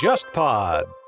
[0.00, 0.99] JustPod。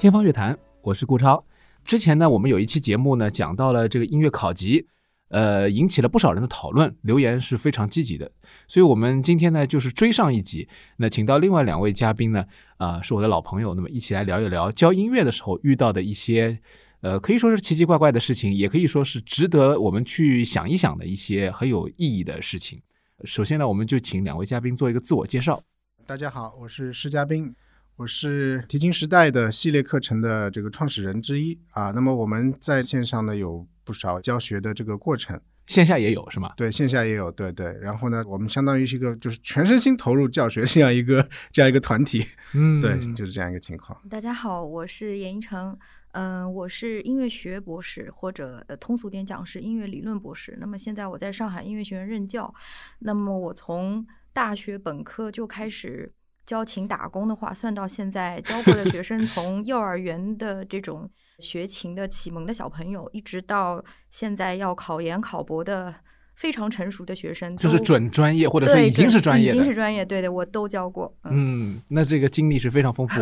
[0.00, 1.44] 天方乐坛，我是顾超。
[1.84, 4.86] 之前呢，我们有一期节目呢，讲到了这个音乐考级，
[5.28, 8.32] 呃，引起了不少人的讨论，留言是非常积极的。
[8.66, 10.66] 所以，我们今天呢，就是追上一集，
[10.96, 12.42] 那请到另外两位嘉宾呢，
[12.78, 16.58] 啊，是我的老朋友，那么一起来聊一聊教音乐的时候遇到的一些，
[17.02, 22.80] 呃，可以说是奇奇怪怪的事情，也可以说是值得我们去想一想的一些很有意义的事情。
[23.24, 25.62] 首先呢，我们就请两位嘉宾做一个自我介绍。
[26.06, 27.54] 大家好，我是施嘉宾。
[28.00, 31.90] 我是提琴时代的系列课程的这个创始人之一啊。
[31.90, 36.50] 那么我们在线上呢有不少教学的这个过程，线下也有是吗？
[36.56, 37.66] 对，线下也有，对对。
[37.78, 42.24] 然后呢，我们相当于是一个就是全身心投入教学这样一个这样一个团体，
[42.54, 44.00] 嗯， 对，就是这样一个情况。
[44.08, 45.78] 大家好，我是严一成，
[46.12, 50.56] 嗯，我是音乐学博士或者呃通俗点讲是音乐理论博士。
[50.58, 52.54] 那么现在我在上海音乐学院任教。
[53.00, 56.10] 那么我从大学本科就开始。
[56.46, 61.08] 教琴打工的话，算到现在教过的学生， 从幼儿园的这种
[61.38, 65.94] 学琴的启蒙的小朋友，一直到现在要考研考博的
[66.34, 71.14] 非常成熟的学生，就是准专业或者是已经是专业，已经是专业，对的，我都教过。
[71.24, 73.20] 嗯，那这个经历是非常丰富。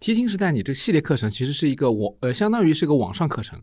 [0.00, 3.60] 提琴时代，你这系列课程其实是一个网，呃，相当于是个网上课程，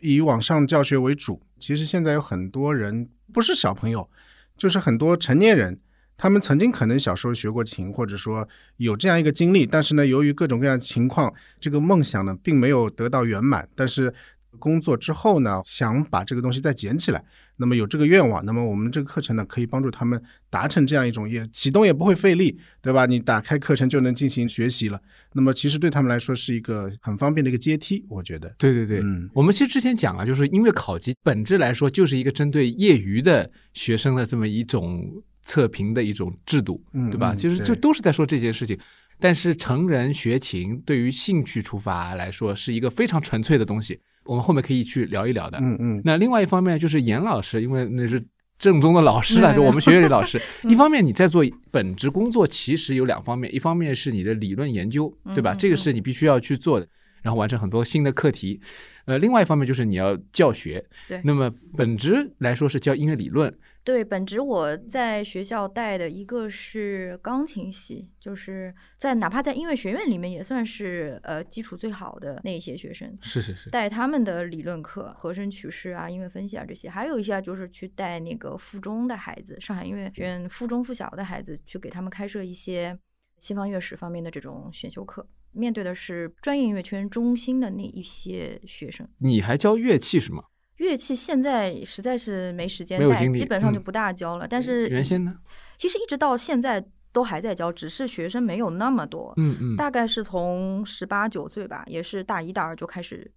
[0.00, 1.42] 以网上教学为主。
[1.58, 4.08] 其实现在有很多人不是小朋友，
[4.56, 5.80] 就是很多成年人。
[6.18, 8.46] 他们曾经可能小时候学过琴，或者说
[8.78, 13.66] 有这样一个经历，但是呢，由于各种各样的情况，这个梦想呢并没有得到圆满。
[13.76, 14.12] 但是
[14.58, 17.24] 工作之后呢，想把这个东西再捡起来，
[17.58, 20.20] 那么有这个愿望，那么我们这个课程呢可以帮助他们
[20.50, 23.06] 达成这样一种，也启动也不会费力，对吧？
[23.06, 25.00] 你打开课程就能进行学习了。
[25.34, 28.52] 那么其实对他们来说是一个很方便的一个阶梯，我觉得。
[28.58, 35.22] 对对对，嗯，我们其实之前讲了，就是音乐考级本质来说就是一个针对业余的学生的这么一种。
[35.48, 37.34] 测评的一种制度，对吧？
[37.34, 38.78] 其实就都是在说这件事情。
[39.18, 45.58] 但是成人学琴对于兴趣出发来说是一个非常纯粹的东西，我们后面可以去聊一聊的。
[45.62, 46.02] 嗯嗯。
[46.04, 48.22] 那另外一方面就是严老师，因为那是
[48.58, 50.38] 正宗的老师了，就我们学院里老师。
[50.68, 55.54] 一方面你在做本职工作，其实有两方面，一方面是你的理论研究，对吧？
[55.54, 56.86] 这个是你必须要去做的，
[57.22, 58.60] 然后完成很多新的课题。
[59.06, 60.84] 呃，另外一方面就是你要教学。
[61.08, 61.20] 对。
[61.24, 63.52] 那么本职来说是教音乐理论。
[63.88, 82.94] 对，本职我在学校带的一个是钢琴系，就是在哪怕在音乐学院里面也算是呃基础最好的那一些学生，是是是，带他们的理论课、和声曲式啊、音乐分析啊这些，还有一些就是去带那个附中的孩子，上海音乐学院附中附小的孩子，去给他们开设一些
[83.38, 89.08] 西方乐史方面的这种选修课，面对的是专业音乐圈中心的那一些学生。
[89.20, 90.44] 你还教乐器是吗？
[90.78, 94.48] 乐器现在实在是没时间带，基本上就不大教了。
[94.48, 95.36] 但是原先呢？
[95.76, 99.32] 其实一直到现在都还在教，只是学生没有那么多。
[99.36, 103.30] 嗯嗯，大概是从十八九岁吧，也是大一大二就开始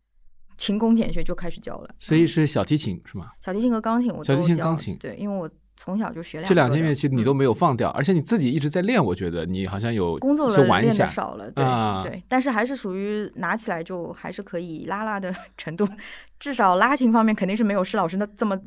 [0.57, 1.89] 勤工俭学就开始教了。
[1.97, 3.31] 所以是小提琴是吗？
[3.41, 11.07] 小提琴和钢琴我小提都教琴钢琴对，因为我从小就学两这两件乐器你都嗯没有放掉，而且你自己一直在练，我觉得你好像有工作就玩一下了练的。
[11.07, 15.87] 少了，对、啊对，但是还是属于拿起来就还是可以拉拉的程度，
[16.39, 18.57] 至少拉琴方面肯定是没有施老师那这么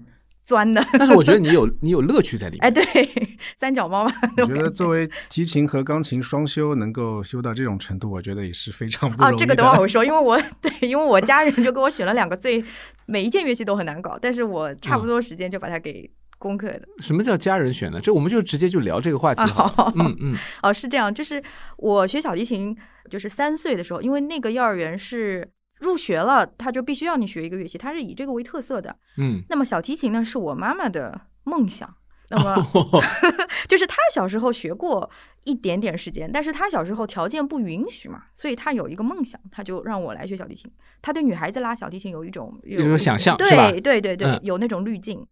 [0.44, 0.84] 钻的。
[0.98, 2.64] 但是我觉得你有你有乐趣在里面。
[2.66, 2.84] 哎，对，
[3.56, 12.62] 三脚猫嘛，我觉得作为提琴和钢琴双修能够修到这种程度，我觉得也是非常不容易，哦这个等会儿我说，因为我 对，因为我家人就给我选了两个最
[13.06, 16.08] 每一件乐器都很难搞，但是我差嗯不多时间就把它给
[16.38, 16.80] 攻克了。
[16.98, 18.00] 什么叫家人选呢？
[18.02, 19.68] 这我们就直接就聊这个话题啊，好了。
[19.76, 21.42] 好，嗯嗯哦，是这样，就是
[21.78, 22.76] 我学小提琴，
[23.10, 25.48] 就是三岁的时候，因为那个幼儿园是
[25.84, 28.96] 入学了，他就必须要你学一个乐器，他是以这个为特色的。
[29.18, 31.94] 嗯，那么小提琴呢，是我妈妈的梦想。
[32.30, 33.02] 那么哦
[33.68, 35.08] 就是他小时候学过
[35.44, 40.68] 一点点时间，但是他小时候条件不允许嘛，所以他有一个梦想，他就让我来学小提琴。
[41.02, 45.24] 他对女孩子拉小提琴有一种有种想象对对对对，嗯有那种滤镜。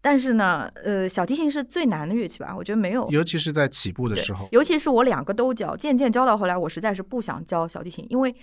[0.00, 2.52] 但是呢，呃，小提琴是最难的乐器吧？
[2.56, 8.34] 我觉得没有尤其是在起步的时候，尤其是我两个都教，渐渐教到后来，我实在是不想教小提琴，因为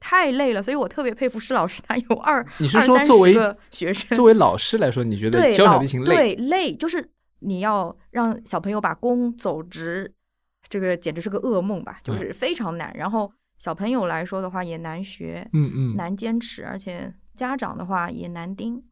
[0.00, 0.62] 太累了。
[0.62, 6.14] 所以我特别佩服施老师，他有二 你是二三说作为十个学生，作为老师来说，你觉得对教小提琴累？
[6.14, 7.10] 对累，就是
[7.40, 10.12] 你要让小朋友把弓走直，
[10.68, 12.92] 这个简直是个噩梦吧，嗯就是非常难。
[12.96, 18.82] 然后小朋友来说的话也难学，嗯嗯，难坚持，而且家长的话也难盯。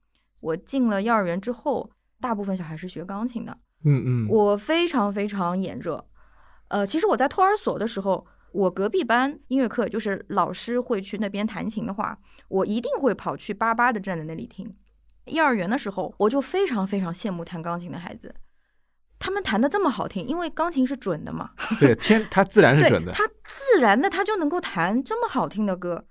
[0.40, 1.90] 我进了幼儿园之后，
[2.20, 6.04] 大部分小孩是学钢琴的，嗯嗯，我非常非常眼热。
[6.68, 12.16] 呃，其实我在托儿所的时候，我隔壁班音乐课就是老师会去那边弹琴的话，
[12.46, 14.72] 我一定会跑去巴巴的站在那里听。
[15.26, 18.32] 幼儿园的时候，我就非常非常羡慕弹钢琴的孩子，
[19.18, 23.10] 他们弹的这么好听，因为钢琴是准的嘛，对天，它自然是准的。
[23.10, 26.06] 他自然的他就能够弹这么好听的歌。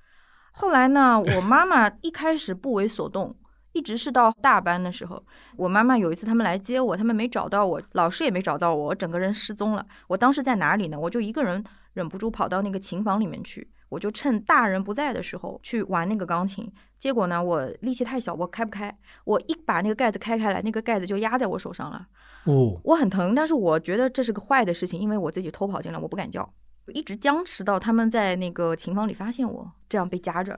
[0.51, 3.33] 后来呢，我妈妈一开始不为所动，
[3.71, 5.25] 一直是到大班的时候，
[5.55, 9.85] 我妈妈有一次他们来接我，他们没找到我，老师也没找到我，我整个人失踪了。
[10.07, 10.99] 我当时在哪里呢？
[10.99, 11.63] 我就一个人
[11.93, 16.71] 忍不住跑到那个琴房里面去，我就趁大人不在的时候去玩那个钢琴。
[16.99, 18.95] 结果呢，我力气太小，我开不开。
[19.25, 22.07] 我一把那个盖子开开来，那个盖子就压在我手上了。
[22.45, 26.49] 哦，我很疼，但是我觉得这是个坏的事情，因为我自己偷跑进来，我不敢叫，
[26.87, 30.57] 一直僵持到他们在那个琴房里发现我这样被夹着，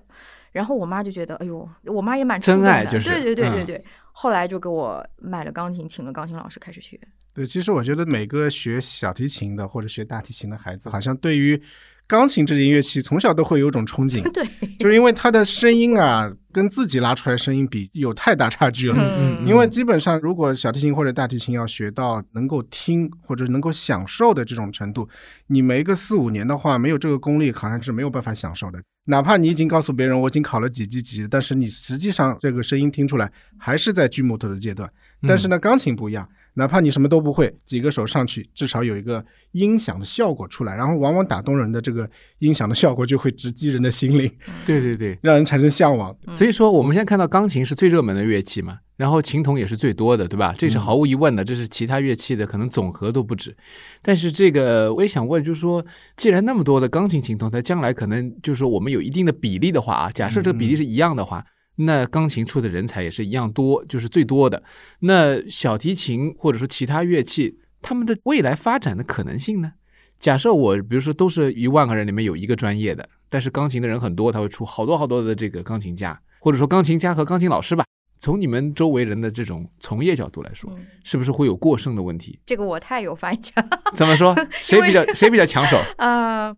[0.52, 7.00] 然后我妈就觉得，哎呦，我妈也蛮触真爱就是对对对对嗯对，后来就给我买了钢琴，请了钢琴老师开始学。
[7.36, 11.62] 对，其实我觉得每个学小提琴的或者学大提琴的孩子，好像对于
[12.08, 14.46] 钢琴这件乐器从小都会有种憧憬， 对，
[14.80, 18.96] 就是因为它的声音啊，跟自己拉出来声音比有太大差距了。
[18.98, 25.10] 嗯嗯，因为基本上，如果小提琴或者大提琴要学到能够听或者能够享受的这种程度，
[25.48, 28.80] 你没个四五年的话，没有这个功力，好像是没有办法享受的。
[29.08, 34.90] 哪怕你已经告诉别人我已经考了几级级，但是你实际上这个声音听出来还是在锯木头的阶段。
[35.28, 42.10] 但是呢，钢琴不一样，哪怕你什么都不会，几个手上去，至少有一个音响的效果出来，然后往往打动人的这个
[42.40, 44.32] 音响的效果就会直击人的心灵，
[44.66, 46.16] 对对对，让人产生向往。
[46.28, 50.54] 嗯所以说我们现在看到钢琴是最热门的乐器嘛，然后琴童也是最多的，对吧？
[50.58, 53.56] 这是毫无疑问的，这是其他乐器的可能总和都不止。
[54.02, 55.86] 但是这个我也想问，就是说，
[56.16, 61.46] 既然那么多的钢琴琴童，它将来可能就是说我们有一定的比例的话啊，假设这个比例是一样的话。
[61.76, 64.64] 那钢琴出的人才也是一样多，就是最多的。
[65.00, 69.74] 那小提琴或者说其他乐器，他们的未来发展的可能性呢？
[70.18, 77.84] 假设我比如说都是一万个人里面有一个专业的，但是钢琴的人很多，他会出好多好多的这个钢琴家，或者说钢琴家和钢琴老师吧。
[78.18, 82.40] 从你们周围人的这种从业角度来说，嗯是不是会有过剩的问题？
[82.46, 83.82] 这个我太有发言权了。
[83.94, 84.34] 怎么说？
[84.52, 85.78] 谁比较谁比较抢手？
[86.00, 86.56] 呃，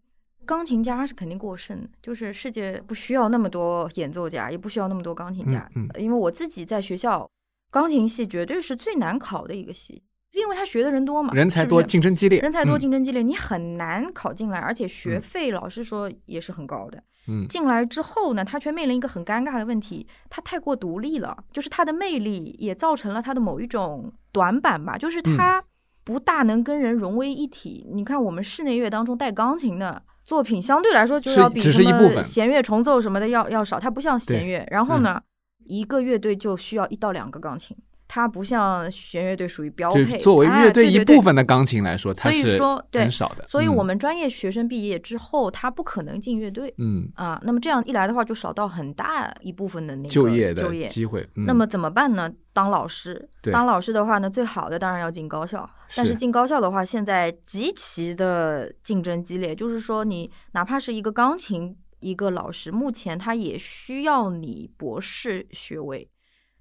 [0.48, 5.70] 钢琴家是肯定过剩的，就是世界不需要那么多演奏家，也不需要那么多钢琴家。
[5.75, 7.30] 嗯因为我自己在学校，
[7.70, 10.01] 钢琴系绝对是最难考的一个系，
[10.32, 17.04] 因为他学的人多嘛，人才多，是是竞争激烈，人才多，嗯竞争激烈，你很难考进来，而且学嗯费老实说也是很高的。
[17.27, 25.62] 嗯进来之后呢，他却面临一个很尴尬的问题，他太过独立了，就是他的魅力也造成了他的某一种短板吧，就是嗯他
[26.06, 27.86] 不大能跟人融为一体。
[27.92, 30.04] 你看我们室内乐当中带钢琴的。
[30.27, 34.67] 作品相对来说就是要比什么弦乐重奏什么的要要少，它不像弦乐。
[34.69, 35.22] 然后呢，
[35.63, 37.77] 一个乐队就需要一到两个钢琴，
[38.08, 40.06] 它不像弦乐队属于标配。
[40.06, 43.46] 就作为哎乐队一部分的钢琴来说，它是说很少的。
[43.46, 47.40] 所以我嗯们专业学生毕业之后，他不可能进乐队嗯啊。
[47.44, 50.54] 那么这样一来的话，就少到很大一部分的那个就业。
[50.88, 51.22] 机会。
[51.36, 52.32] 嗯那么怎么办呢？
[52.54, 55.70] 当老师，当老师的话呢，最好的当然要进高校。
[55.96, 66.10] 但是是进高校的话，现在极其的竞争激烈，就是说你哪怕是一个钢琴一个老师，目前他也需要你博士学位。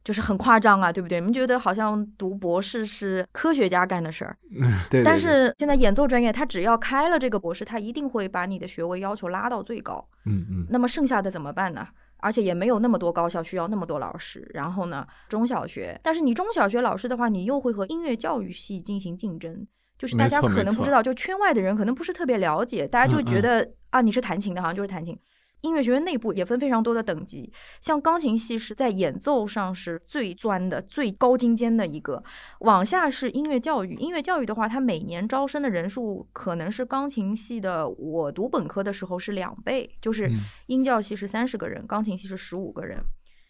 [0.07, 1.19] 就是很夸张啊，对不对？
[1.19, 10.09] 你们觉得好像读博士是科学家干的事儿， 对，对对但是现在演奏专业，他只要开了这个博士，他一定会把你的学位要求拉到最高。
[10.25, 11.89] 嗯嗯那么剩下的怎么办呢？
[12.19, 14.49] 而且也没有那么多高校需要那么多老师。
[14.55, 19.67] 然后呢，中小学，但是你中小学老师的话，你又会和音乐教育系进行竞争。
[19.99, 25.19] 就是大家可能不知道，就圈外的人可能不是特别了解，大家就嗯嗯觉得、啊，你是弹琴的，好像就是弹琴。
[25.67, 32.23] 音乐学院内部也分非常多的等级，像钢琴系是在演奏上是最钻的、最高精尖的一个，
[32.61, 33.95] 往下是音乐教育。
[33.97, 42.99] 音乐教育的话，它每年招生的人数可能是钢琴系的，我读本科的时候是两倍，就是嗯音教系是三十个人，钢琴系是十五个人。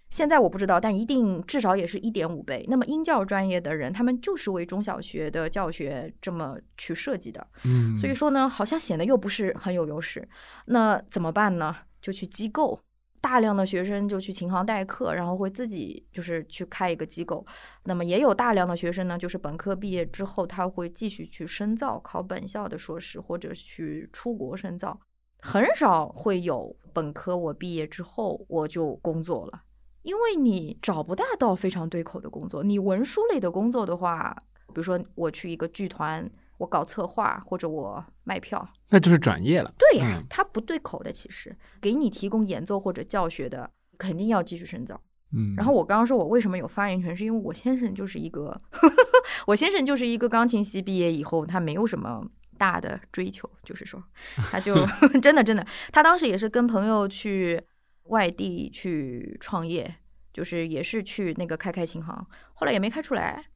[0.08, 2.64] 现在我不知道，但一定至少也是一点五倍。
[2.68, 7.44] 那么音教专业的人，他们就是为中小学的教学这么去设计的。
[7.64, 10.26] 嗯，所以说呢，好像显得又不是很有优势。
[10.66, 11.74] 那怎么办呢？
[12.00, 12.80] 就去机构，
[13.20, 17.44] 大量的学生就去琴行代课，然后会自己就是去开一个机构。
[17.84, 25.00] 那么也有大量的学生呢，就是本科毕业之后，他会继续去深造，考本校的硕士，或者去出国深造。
[25.40, 29.62] 很少会有本科我毕业之后我就工作了，
[30.02, 32.62] 因为你找不大到非常对口的工作。
[32.62, 34.36] 你文书类的工作的话，
[34.68, 36.30] 比如说我去一个剧团。
[36.58, 39.72] 我搞策划或者我卖票，那就是转业了。
[39.78, 41.12] 对呀、嗯它不对口的。
[41.12, 45.00] 其实给你提供演奏或者教学的，肯定要继续深造。
[45.32, 48.56] 嗯，然后我刚刚说我为什么有发言权，是因为我先生就是一个，
[49.46, 52.24] 我先生就是一个钢琴系毕业以后，他没有什么
[52.56, 54.02] 大的追求，就是说，
[54.50, 54.74] 他就
[55.20, 57.60] 真的真的，他当时也是跟朋友去
[58.04, 59.96] 外地去创业，
[60.32, 63.46] 就是也是去那个开开琴行，后来也没开出来。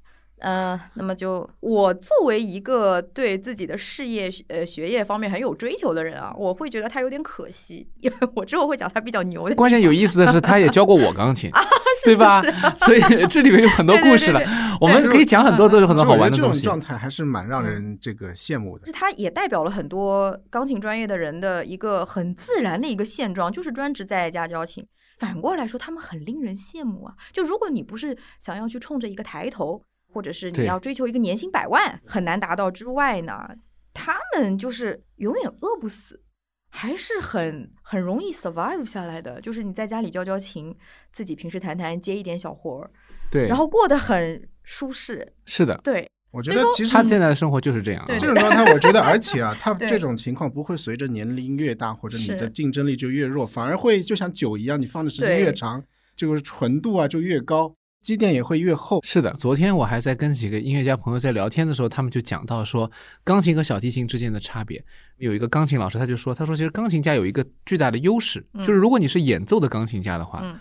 [0.41, 9.55] 呃，那么就我作为一个对自己的事业、呃学业方面很有追求的人啊，我会觉得他有点可惜，因为我之后会讲他比较牛的。
[9.55, 11.63] 关键有意思的是，他也教过我钢琴， 啊
[12.05, 12.43] 对吧？
[12.79, 14.79] 所以 这里面有很多故事了对对对。
[14.81, 16.63] 我们可以讲很多都有很多好玩的这东西。
[16.63, 18.93] 种状态还是蛮让人这个羡慕的就。
[18.93, 24.87] 它也代表了很多钢琴专业的人的一个很自然的一个现状，就是专职在家教琴。
[25.19, 27.13] 反过来说，他们很令人羡慕啊！
[27.31, 33.49] 就如果你不是想要去冲着一个抬头，或者是你要追求一个年薪百万，很难达到之外呢，
[33.95, 36.23] 他们就是永远饿不死，
[36.69, 39.40] 还是很很容易 survive 下来的。
[39.40, 40.75] 就是你在家里教教琴，
[41.12, 42.90] 自己平时弹弹，接一点小活儿，
[43.31, 45.35] 对，然后过得很舒适。
[45.47, 55.83] 是的，对，我觉得其实他现在的生活就是这样这种状态， 我觉得，而且啊，他这种情况不会随着年龄越大或者你的竞争力就越弱，反而会就像酒一样，你放的时间越长，
[56.14, 59.00] 这个纯度啊就越高，积淀也会越厚。
[59.04, 62.90] 是的，昨天我还在跟几个音乐家朋友在聊天的时候，他们就讲到说，
[63.25, 64.83] 钢琴和小提琴之间的差别。
[65.19, 70.59] 有一个钢琴老师他就说，他说其实钢琴家有一个巨大的优势，嗯就是如果你是演奏的钢琴家的话，嗯，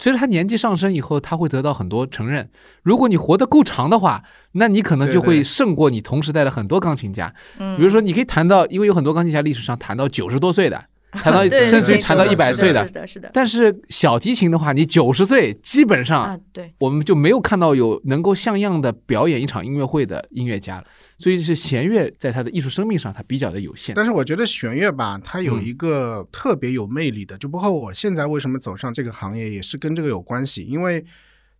[0.00, 2.50] 随着他年纪上升以后，他会得到很多承认。
[2.82, 7.32] 如果你活得够长的话，那你可能就会胜过你同时代的很多钢琴家。
[7.58, 20.84] 嗯比如说，你可以弹到，因为有很多钢琴家历史上弹到九十多岁的，弹到甚至于弹到一百岁是的，是的，但是小提琴的话，你九十岁基本上啊，对，我们就没有看到有能够像样的表演一场音乐会的音乐家了。
[21.18, 23.94] 所以是弦乐在它的艺术生命上，它比较的有限。
[23.94, 30.62] 但是我觉得弦乐吧，它有嗯一个特别有魅力的，就包括我现在为什么走上这个行业，也是跟这个有关系。
[30.62, 31.04] 因为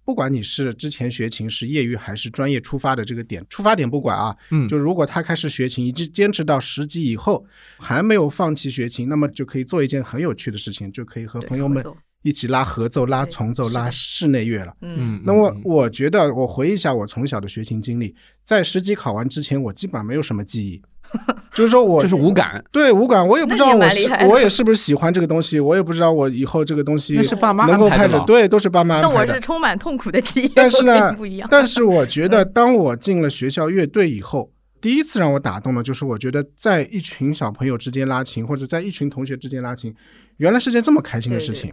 [0.04, 7.44] 不管你是之前学琴是业余还是专业出发的这个点，出发点不管啊，嗯，就如果他开始学琴，一直坚持到十级以后
[7.78, 11.84] 还没有放弃学琴，那么就可以做一件很有趣的事情，就可以和朋友们
[12.22, 14.76] 一起拉合奏、拉重奏、拉室内乐了。
[14.82, 18.14] 嗯嗯，那么嗯我觉得，我回忆一下我从小的学琴经历，
[18.44, 20.82] 在十级考完之前，我基本上没有什么记忆，
[21.52, 29.08] 就是说我就是无感，对无感，我也不知道我是我也是不是喜欢这个东西，我也不知道我以后这个东西是爸妈能够安排的咯拍着对，都是爸妈安那。
[29.08, 31.48] 我是充满痛苦的记忆，但是呢不一样。
[31.50, 34.50] 但是我觉嗯得，当我进了学校乐队以后，
[34.80, 39.94] 第一次让我打动的就是，我觉得在一群小朋友之间拉琴，或者在一群同学之间拉琴，
[40.36, 41.72] 原来是件这么开心的对对事情。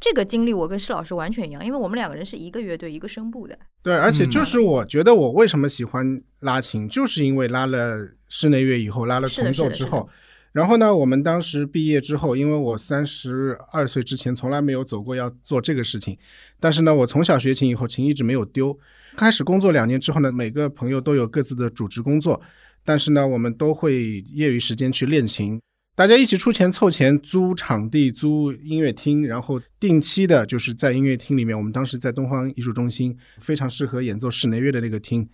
[0.00, 3.56] 这个经历我跟施老师完全一样，因为我们两个人是一个乐队一个声部的。
[3.82, 10.08] 对，而且嗯就是我觉得我为什么喜欢拉琴，就是因为拉了室内乐以后，拉了重奏之后，
[10.52, 16.16] 然后呢，我们当时毕业之后，因为我三十二岁之前从来没有走过要做这个事情，
[16.58, 18.76] 但是呢，我从小学琴以后，琴一直没有丢。
[19.16, 22.40] 开始工作两年之后呢，每个朋友都有各自的主职工作，
[22.84, 25.60] 但是呢，我们都会业余时间去练琴。
[25.96, 35.28] 大家一起出钱凑钱租场地、租音乐厅，然后定期的就是在音乐厅里面，我们当时在东方艺术中心非常适合演奏室内乐的那个厅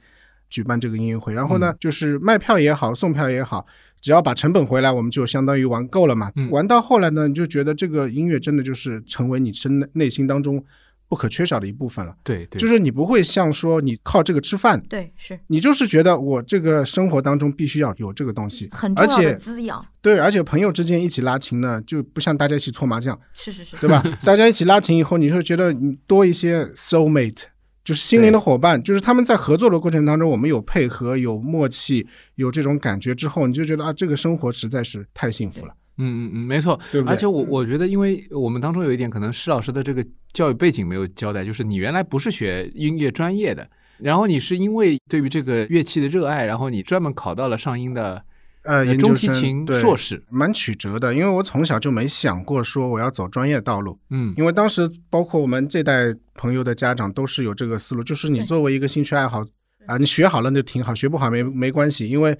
[0.50, 1.32] 举办这个音乐会。
[1.32, 3.64] 然后呢，就是卖票也好，送票也好，
[4.00, 6.32] 只要把成本回来，我们就相当于玩够了嘛。
[6.34, 10.64] 嗯玩到后来呢，你就觉得这个音乐真的就是成为你身内心当中
[11.08, 12.14] 不可缺少的一部分了。
[12.24, 19.84] 对对，就是你不会像说你靠这个吃饭，对，是你就是觉得我这个生活当中必须要有这个东西，而很重要的且滋养。
[20.00, 24.02] 对，而且朋友之间一起拉琴呢，就不像大家一起搓麻将，是是是，对吧？
[24.24, 27.42] 大家一起拉琴以后，你会觉得你多一些 soul mate，
[27.84, 36.78] 就是心灵的伙伴，就是他们在合作的过程当中，我们有配合、有默契、有这种感觉之后，你就觉得啊，这个生活实在是太幸福了，嗯嗯嗯，没错。
[36.92, 37.08] 对对？
[37.08, 48.22] 而且我我觉得，因为我们当中有一点，可能施老师的这个教育背景没有交代，就是你原来不是学音乐专业的，然后你是因为对于这个乐器的热爱，然后你专门考到了上音的
[48.62, 50.22] 呃，研中究生提琴硕士。
[50.28, 59.46] 蛮曲折的，因为我从小就没想过说我要走专业道路，嗯因为当时包括我们这代朋友的家长都是有这个思路，就是你作为一个兴趣爱好
[59.86, 62.36] 啊，你学好了那就挺好，学不好没没关系，因为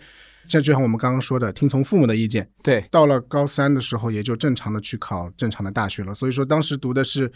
[0.49, 2.49] 这就像我们刚刚说的，听从父母的意见。
[2.63, 6.15] 对，到了高三的时候，也就正常的去考正常的大学了。
[6.15, 7.31] 所以说，当时读的是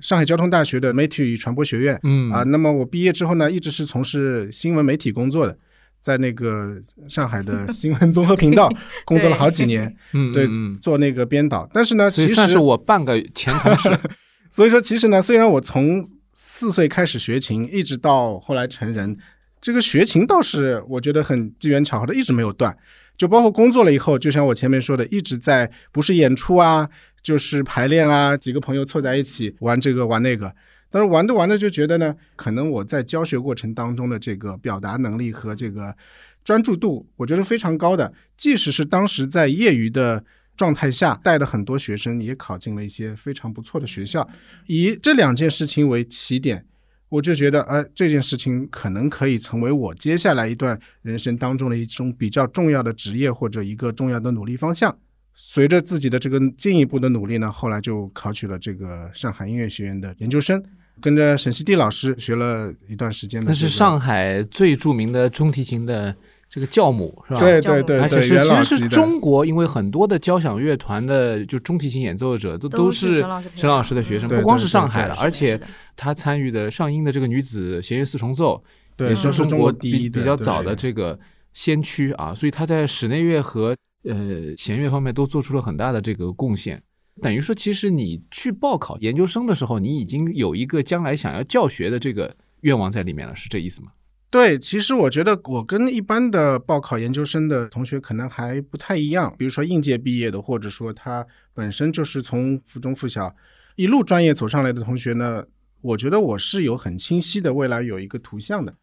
[0.00, 2.42] 上海交通大学的媒体与传播学院嗯啊。
[2.42, 5.56] 那么我毕业之后呢，一直是从事新闻媒体工作的，
[6.00, 6.76] 在那个
[7.08, 8.70] 上海的 新闻综合频道
[9.04, 10.48] 工作了好几年， 嗯对
[10.80, 11.68] 做那个编导。
[11.72, 13.90] 但是呢，其实算是我半个前同事。
[14.50, 19.16] 所以说，其实呢，虽然我从四岁开始学琴，一直到后来成人，
[19.64, 22.76] 这个学琴倒是我觉得很机缘巧合的，一直没有断。
[23.16, 26.86] 就包括工作了以后，就像我前面说的，一直在不是演出啊，
[27.22, 30.54] 就是排练啊，几个朋友凑在一起玩这个玩那个。
[30.90, 35.96] 但是玩着玩着就觉得呢，可能我在教学过程当中的这个表达能力和这个
[36.44, 38.12] 专注度，我觉得非常高的。
[38.36, 40.22] 即使是当时在业余的
[40.58, 44.28] 状态下带的很多学生，也考进了一些非常不错的学校。
[44.66, 46.66] 以这两件事情为起点，
[47.14, 54.96] 我就觉得，呃，这件事情可能可以成为我接下来一段人生当中的一种比较重要的职业或者一个重要的努力方向。
[55.32, 60.60] 随着自己的这个进一步的努力呢，后来就考取了这个上海音乐学院的研究生，
[61.00, 63.52] 跟着沈西地老师学了一段时间的、这个。
[63.52, 66.16] 那是上海最著名的中提琴的
[66.54, 67.40] 这个教母，是吧？
[67.40, 73.24] 对对对对，而且是其实是中国，因为很多的交响乐团的就中提琴演奏者都都是是
[73.56, 75.60] 沈老师的学生，嗯不光是上海的而且
[75.96, 78.62] 他参与的上音的这个女子弦乐四重奏，
[78.94, 81.18] 对也是中国第一比比较早的这个
[81.54, 86.80] 先驱啊，所以他在室内乐和呃弦乐方面都做出了很大的这个贡献。
[87.20, 93.88] 等于说，其实你去报考研究生的时候，你已经有一个将来想要教学的这个愿望在里面了，是这意思吗？
[94.34, 99.32] 对，其实我觉得我跟一般的报考研究生的同学可能还不太一样。
[99.38, 103.32] 比如说应届毕业的，或者说他本身就是从附中附小
[103.76, 105.44] 一路专业走上来的同学呢，
[105.80, 108.74] 我觉得我是有很清晰的未来有一个图像的，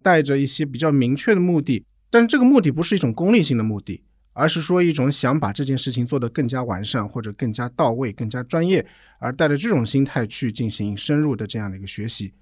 [0.00, 1.84] 带着一些比较明确的目的。
[2.08, 8.86] 但是这个目的不是一种功利性的目的，而是说一种想把这件事情做得更加完善或者更加到位、更加专业，
[9.18, 12.32] 而带着这种心态去进行深入的这样的一个学习。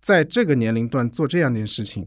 [0.00, 2.06] 在这个年龄段做这样一件事情，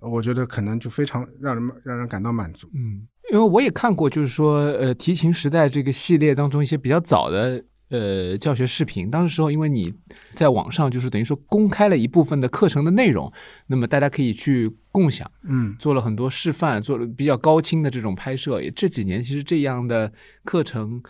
[0.00, 2.68] 呃我觉得可能就非常让人让人感到满足。
[2.74, 9.10] 嗯，因为我也看过，就是说，呃，提琴时代这个系列当中一些比较早的呃教学视频。
[9.10, 9.92] 当时时候，因为你
[10.34, 13.32] 在网上就是等于说公开了一部分的课程的内容，
[13.66, 18.60] 那么大家可以去共享，嗯，做了很多示范，做了比较高清的这种拍摄。
[18.74, 20.12] 这几年其实这样的
[20.44, 21.02] 课程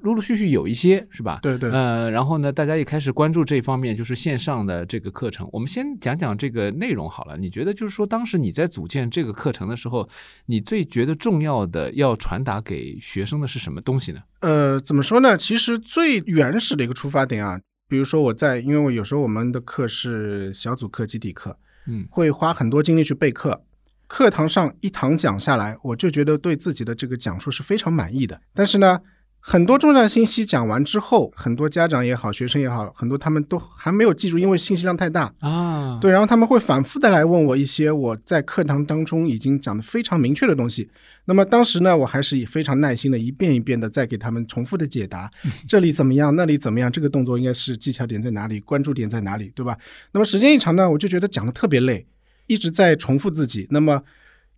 [0.00, 1.40] 陆陆续续有一些，是吧？
[1.42, 5.48] 对对，呃，然后呢，大家也开始关注这方面，就是线上的这个课程。
[5.52, 7.36] 我们先讲讲这个内容好了。
[7.36, 10.08] 你觉得就是说，当时你在组建这个课程的时候，
[10.46, 14.20] 你最觉得重要的要传达给学生的是什么东西呢？
[14.40, 15.36] 呃，怎么说呢？
[15.36, 23.64] 其实最原始的一个出发点啊，比如说我在，因为我有时候我们的课是小组课、集体课，嗯会花很多精力去备课。
[24.06, 28.40] 课堂上一堂讲下来，我就觉得对自己的这个讲述是非常满意的。
[28.54, 28.98] 但是呢，
[29.40, 35.32] 很多重要信息讲完之后，很多家长也好，学生也好，很多他们都还没有记住，因为信息量太大。
[35.40, 40.90] 啊，对，然后他们会反复的来问我一些我在课堂当中已经讲的非常明确的东西。
[41.24, 45.30] 那么当时呢，我还是以非常耐心的一遍一遍的在给他们重复的解答，
[45.66, 49.76] 这里怎么样，那里怎么样，这个动作应该是技巧点在哪里，关注点在哪里，对吧？
[50.12, 52.06] 那么时间一长呢，我就觉得讲的特别累，
[52.46, 53.66] 一直在重复自己。
[53.70, 54.02] 那么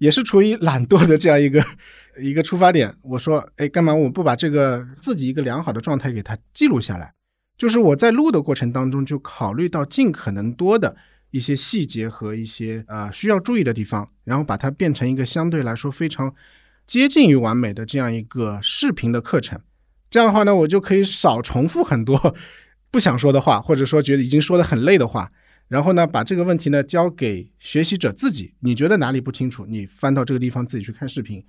[0.00, 1.62] 也是出于懒惰的这样一个
[2.18, 7.12] 一个出发点，我说，哎，干嘛我不把这个自己一个良好的状态给它记录下来？
[7.58, 10.96] 就是我在录的过程当中，就考虑到尽可能多的
[11.32, 16.34] 一些细节和一些呃需要注意的地方，然后把它变成一个相对来说非常
[16.86, 19.60] 接近于完美的这样一个视频的课程。
[20.08, 22.34] 这样的话呢，我就可以少重复很多
[22.90, 25.30] 不想说的话，或者说觉得已经说的很累的话。
[25.70, 28.52] 然后呢，把这个问题呢交给学习者自己。
[28.58, 31.42] 你觉得哪里不清楚，你翻到这个地方自己去看视频。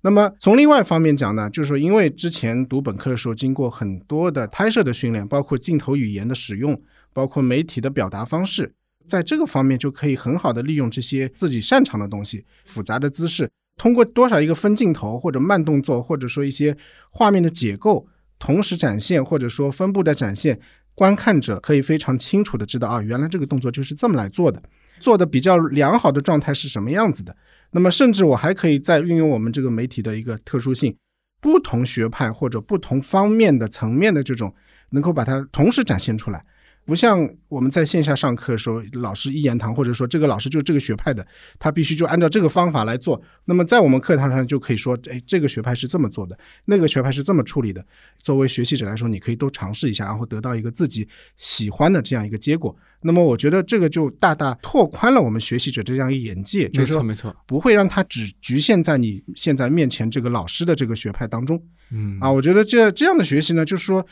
[0.00, 8.74] 那么从另外一方面讲呢，就是说，因为之前读本科的时候，经过很多的拍摄的训练，包括镜头语言的使用，包括媒体的表达方式，
[9.08, 16.76] 在这个方面就可以很好的利用这些自己擅长的东西，复杂的姿势，通过多少一个分镜头或者慢动作，或者说一些
[17.10, 18.08] 画面的结构
[18.40, 20.58] 同时展现，或者说分布的展现。
[20.98, 24.60] 观看者可以非常清楚的知道啊，原来这个动作就是这么来做的，
[24.98, 27.36] 做的比较良好的状态是什么样子的。
[27.70, 30.96] 那么，甚至我还可以再运用我们这个媒体的一个特殊性，
[31.40, 34.52] 不同学派或者不同方面的层面的这种，
[34.90, 36.44] 能够把它同时展现出来。
[36.88, 41.24] 不像我们在线下上课的时候，老师一言堂，或者说这个老师就是这个学派的，
[41.58, 43.20] 他必须就按照这个方法来做。
[43.44, 47.84] 那么在我们课堂上就可以说，哎，这个学派是这么做的，那个学派是这么处理的。
[48.22, 52.74] 作为学习者来说，你可以都尝试一下，然后得到一个自己喜欢的这样一个结果。
[53.02, 61.62] 那么我觉得这个就大大拓宽了我们学习者这样一眼界，就是说没错，不会让他只局限在你现在面前这个老师的这个学派当中。
[61.90, 64.06] 嗯啊，我觉得这这样的学习呢，就是说。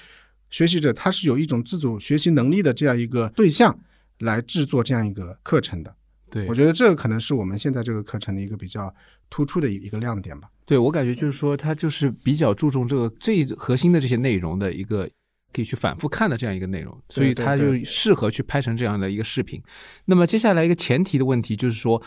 [0.50, 3.78] 学习者他是有一种自主学习能力的这样一个对象
[4.20, 5.94] 来制作这样一个课程的，
[6.30, 8.94] 对我觉得这个可能是我们现在这个课程的一个比较
[9.28, 10.48] 突出的一一个亮点吧。
[10.64, 15.08] 对我感觉就是说，他就是比较注重这个最核心的这些内容的一个
[15.52, 19.62] 可以去反复看的这样一个内容，所以他就适合去拍成这样的一个视频。
[20.06, 22.02] 那么接下来一个前提的问题就是说。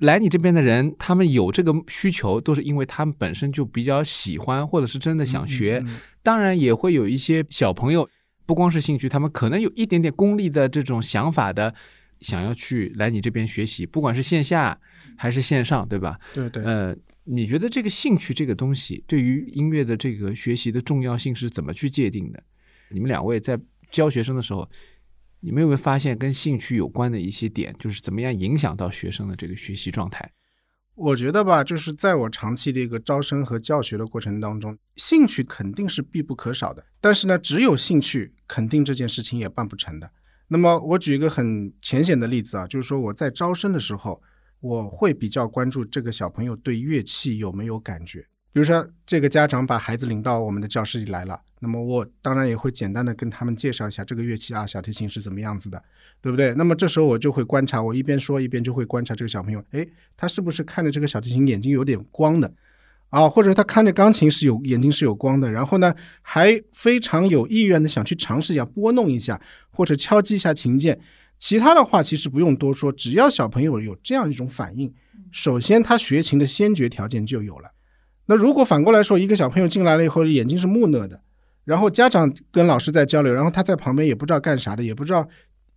[0.00, 5.84] 来你这边的人，他们有这个需求，都是因为他们本身就比较喜欢，或者是真的想学。
[6.22, 8.08] 当然，也会有一些小朋友，
[8.46, 11.74] 不光是兴趣，他们可能有一点点功利的这种想法的，
[12.20, 14.78] 想要去来你这边学习，不管是线下
[15.16, 16.18] 还是线上，对吧？
[16.34, 16.64] 对对。
[16.64, 22.42] 呃，你觉得这个兴趣这个东西对于音乐的这个学习的重要性是怎么去界定的？
[22.88, 23.60] 你们两位在
[23.90, 24.68] 教学生的时候。
[25.40, 30.32] 你们有没有发现跟兴趣有关的一些点，就是怎么样影响到学生的这个学习状态？
[30.94, 36.84] 我觉得吧，就是在我长期的一个招生和教学的过程当中，兴趣肯定是必不可少的。
[37.00, 40.10] 但是呢，只有兴趣，肯定这件事情也办不成的。
[40.48, 44.20] 那么，我举一个很浅显的例子啊，就是说我在招生的时候，
[44.60, 48.26] 我会比较关注这个小朋友对乐器有没有感觉。
[48.52, 55.80] 比如说，这个家长把孩子领到我们的教室里来了，那么我当然也会简单的跟他们介绍一下这个乐器啊，小提琴是怎么样子的，
[56.20, 56.52] 对不对？
[56.54, 62.52] 那么这时候我就会观察，我一边说一边就会观察这个小朋友，诶，他是不是看着这个小提琴眼睛有点光的
[63.10, 63.28] 啊？
[63.28, 70.98] 或者他看着钢琴是有眼睛是有光的，然后呢还非常有意愿的想去尝试一下拨弄一下，或者敲击一下琴键。
[71.38, 74.92] 其他的话其实不用多说，只要小朋友有这样一种反应，
[75.30, 77.70] 首先他学琴的先决条件就有了。
[78.30, 81.20] 那如果反过来说，一个小朋友进来了以后，眼睛是木讷的，
[81.64, 85.28] 然后家长跟老师在交流，然后他在旁边也不知道干啥的，也不知道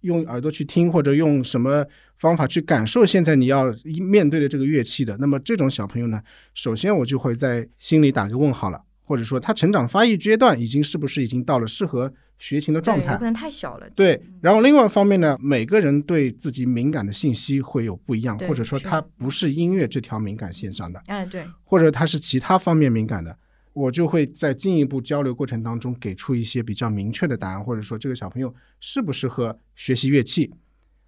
[0.01, 1.83] 用耳朵去听或者用什么
[2.19, 3.73] 方法去感受现在你要
[4.07, 6.21] 面对的这个乐器的，那么这种小朋友呢，
[6.53, 12.13] 首先我就会在心里打个问号了，或者说他成长发育阶段已经是不是已经到了适合。
[12.43, 13.89] 学琴的状态不能太小了。
[13.95, 23.33] 对，然后另外一方面呢，每个人对自己敏感的信息会有不一样，或者说他不是音乐这条敏感线上的，哎，对，或者他是其他方面敏感的，
[23.71, 30.53] 我就会在进一步交流过程当中给出一些比较明确的答案，或者说这个小朋友适不适合学习乐器，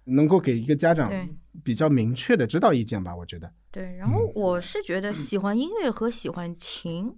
[0.04, 1.12] 能够给一个家长
[1.62, 3.14] 比较明确的指导意见吧。
[3.14, 7.12] 我觉得，对，然后我是觉得喜欢音乐和喜欢琴。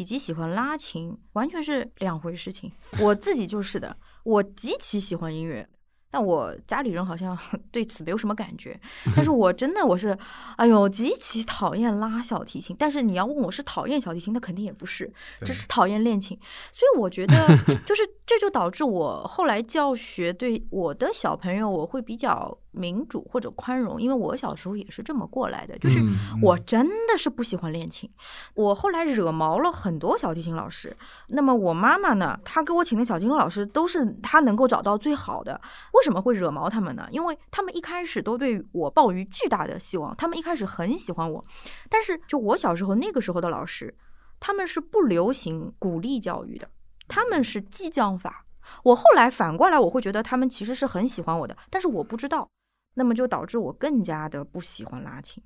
[0.00, 5.68] 以及喜欢拉琴完全是两回事情，我自己就是的，我极其喜欢音乐，
[6.10, 7.36] 但我家里人好像
[7.70, 8.80] 对此没有什么感觉。
[9.14, 10.16] 但是我真的我是，
[10.56, 12.74] 哎呦，极其讨厌拉小提琴。
[12.78, 16.34] 但是你要问我是讨厌小提琴，那肯定也不是，只是讨厌练琴。
[16.72, 17.46] 所以我觉得，
[17.84, 28.10] 就是这就导致我后来教学对我的小朋友，我会比较民主或者宽容，因为我小时候也是这么过来的，就是嗯我真的是不喜欢练琴，
[28.54, 30.96] 我后来惹毛了很多小提琴老师。
[31.28, 35.60] 那么我妈妈呢，她给我请的小提琴老师都是她能够找到最好的。
[35.94, 37.08] 为什么会惹毛他们呢？
[37.10, 41.44] 因为他们一开始都对我抱于巨大的希望，他们一开始很喜欢我，
[41.88, 43.94] 但是就我小时候那个时候的老师，
[44.38, 46.68] 他们是不流行鼓励教育的，
[47.08, 48.44] 他们是激将法。
[48.82, 52.48] 我后来反过来，我会觉得他们其实是很喜欢我的，但是我不知道，
[52.94, 55.42] 那么就导致我更加的不喜欢拉琴。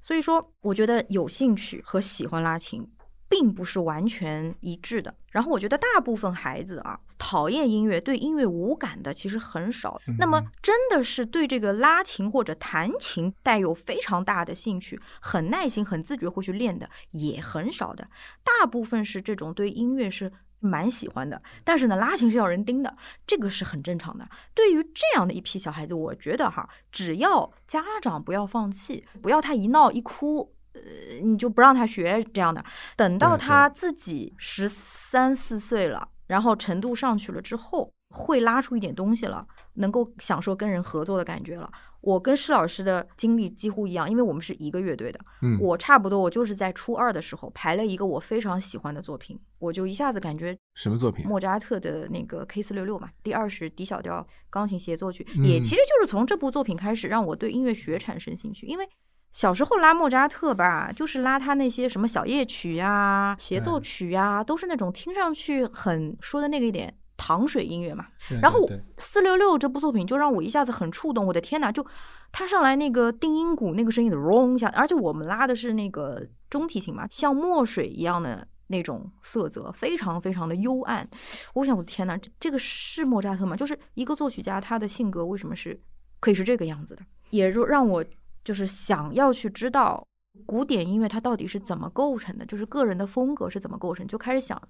[0.00, 2.90] 所以说，我觉得有兴趣和喜欢拉琴
[3.28, 5.14] 并不是完全一致的。
[5.30, 10.00] 然后我觉得大部分孩子啊，讨厌音乐、对音乐无感的其实很少。
[10.18, 18.08] 那么真的是对这个拉琴或者弹琴带有非常大的兴趣、很耐心、很自觉会去练的也很少的。
[18.42, 20.32] 大部分是这种对音乐是。
[20.60, 24.28] 蛮喜欢的，但是呢，拉琴是要人盯的，这个是很正常的。
[24.54, 30.80] 对于这样的一批小孩子，我觉得哈，只要家长不要放弃，不要他一闹一哭，呃，
[31.22, 32.64] 你就不让他学这样的。
[32.96, 41.70] 等到他自己十三四岁了，然后程度上去了之后，会拉出一点东西了，能够享受跟人合作的感觉了。
[42.00, 45.18] 我跟施老师的经历几乎一样，因为我们是一个乐队的。
[45.42, 51.26] 嗯我差不多，我就是在初二的时候排了一个我非常喜欢的作品，我就一下子感觉什么作品？
[51.26, 58.88] 莫扎特的那个 K 四六六嘛，第二是 D 小调钢琴协奏曲，嗯也其实就是从这部作品开始让我对音乐学产生兴趣，因为。
[59.30, 68.06] 小时候拉莫扎特吧，就是拉他那些什么小夜曲呀、协奏曲呀，都是那种听上去很说的那个一点糖水音乐嘛。
[68.40, 71.86] 然后四六六这部作品就让我一下子很触动，我的天呐，就
[72.32, 81.08] 他上来那个定音鼓那个声音的嗡一下，而且我们拉的是那个中提琴嘛，像墨水一样的那种色泽，非常非常的幽暗。
[81.54, 83.56] 我想，我的天呐，这这个是莫扎特吗？
[83.56, 85.78] 就是一个作曲家，他的性格为什么是
[86.20, 87.02] 可以是这个样子的？
[87.30, 88.04] 也就让我
[88.44, 90.06] 就是想要去知道
[90.46, 94.60] 古典音乐它到底是怎么构成的，就是个人的风格是怎么构成，就开始想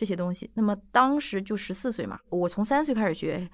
[0.00, 0.50] 这些东西。
[0.54, 3.46] 那么当时就十四岁嘛，我从三岁开始学，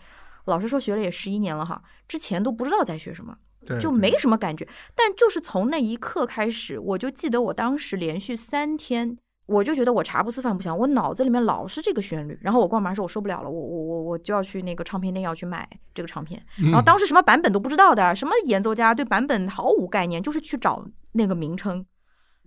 [0.44, 3.36] 老师说学了也十一年了哈，之前都不知道在学什么，
[3.80, 4.64] 就没什么感觉。
[4.94, 9.18] 但就是从那一刻开始，我就记得我当时连续三天。
[9.48, 21.86] 我就觉得我茶不思饭不想，我脑子里面老是这个旋律，然后我跟我妈说，我受不了了，我我我我就要去那个唱片店要去买这个唱片，然后当时什么版本都不知道的，什么演奏家对版本毫无概念，就是去找那个名称，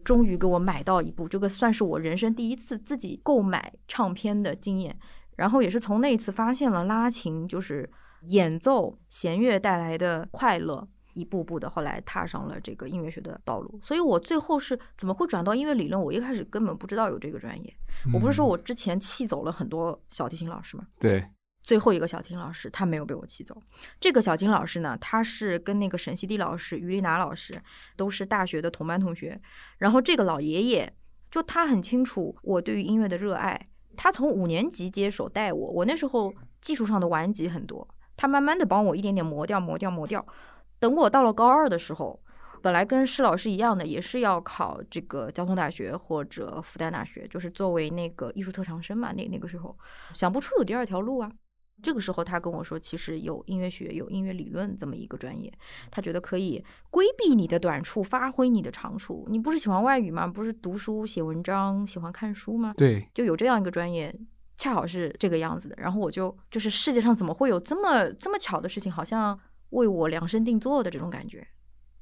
[0.04, 4.98] 终于给我买到一部，这个算是我人生第一次自己购买唱片的经验。
[5.36, 7.90] 然后也是从那一次发现了拉琴就是
[8.28, 13.80] 演奏弦乐带来的快乐，一步步的后来踏上了这个音乐学的道路。
[13.82, 16.02] 所以我最后是怎么会转到音乐理论？
[16.02, 17.74] 我一开始根本不知道有这个专业。
[18.14, 20.84] 我不是说我之前气走了很多小提琴老师吗？
[21.00, 21.26] 对，
[21.70, 23.56] 最后一个小提琴老师，他没有被我气走。
[24.00, 27.62] 这个小提琴老师呢，他是跟那个沈西地老师、于丽娜老师
[27.96, 29.40] 都是大学的同班同学。
[29.78, 30.92] 然后这个老爷爷，
[31.30, 33.70] 就他很清楚我对于音乐的热爱。
[33.96, 40.26] 他从五年级接手带我，我那时候技术上的顽疾很多，他慢慢的帮我一点点磨掉、磨掉、磨掉。
[40.80, 42.20] 等我到了高二的时候，
[42.64, 49.14] 本来跟施老师一样的，也是要考这个交通大学或者复旦大学，就是作为那个艺术特长生嘛。
[49.14, 49.78] 那那个时候
[50.16, 51.32] 想不出有第二条路啊。
[51.82, 55.52] 这个时候他跟我说，其实有音乐学、有音乐理论这么一个专业，
[55.90, 59.26] 他觉得可以规避你的短处，发挥你的长处。
[59.30, 60.28] 你不是喜欢外语吗？
[60.28, 62.74] 不是读书、写文章、喜欢看书吗？
[62.78, 64.14] 对，就有这样一个专业，
[64.58, 65.76] 恰好是这个样子的。
[65.78, 69.40] 然后我就就是世界上怎么会有这么这么巧的事情，好像
[69.72, 71.48] 为我量身定做的这种感觉。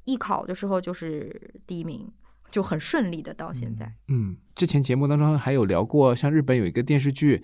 [0.06, 2.10] 艺考的时候就是第一名，
[2.50, 3.94] 就很顺利的到现在。
[4.08, 7.44] 嗯，之前节目当中还有聊过，像日本有一个电视剧，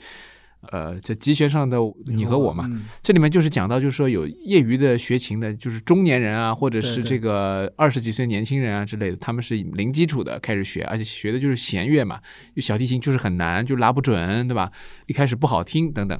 [0.71, 12.19] 呃，这集学上的你和我嘛，嗯这里面就是讲到，就是说有业余的学琴的，就是中年人啊，或者是这个二十几岁年轻人啊之类的，他们是零基础的开始学，而且学的就是弦乐嘛，
[12.55, 14.71] 就小提琴就是很难，就拉不准，对吧？
[15.07, 16.19] 一开始不好听等等。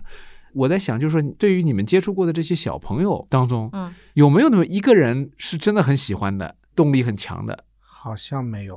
[0.54, 7.64] 我在想，就是说，对于你们接触过的这些小朋友当中，嗯，有没有那么一个人是真的很喜欢的，动力很强的？
[7.80, 8.76] 好像没有。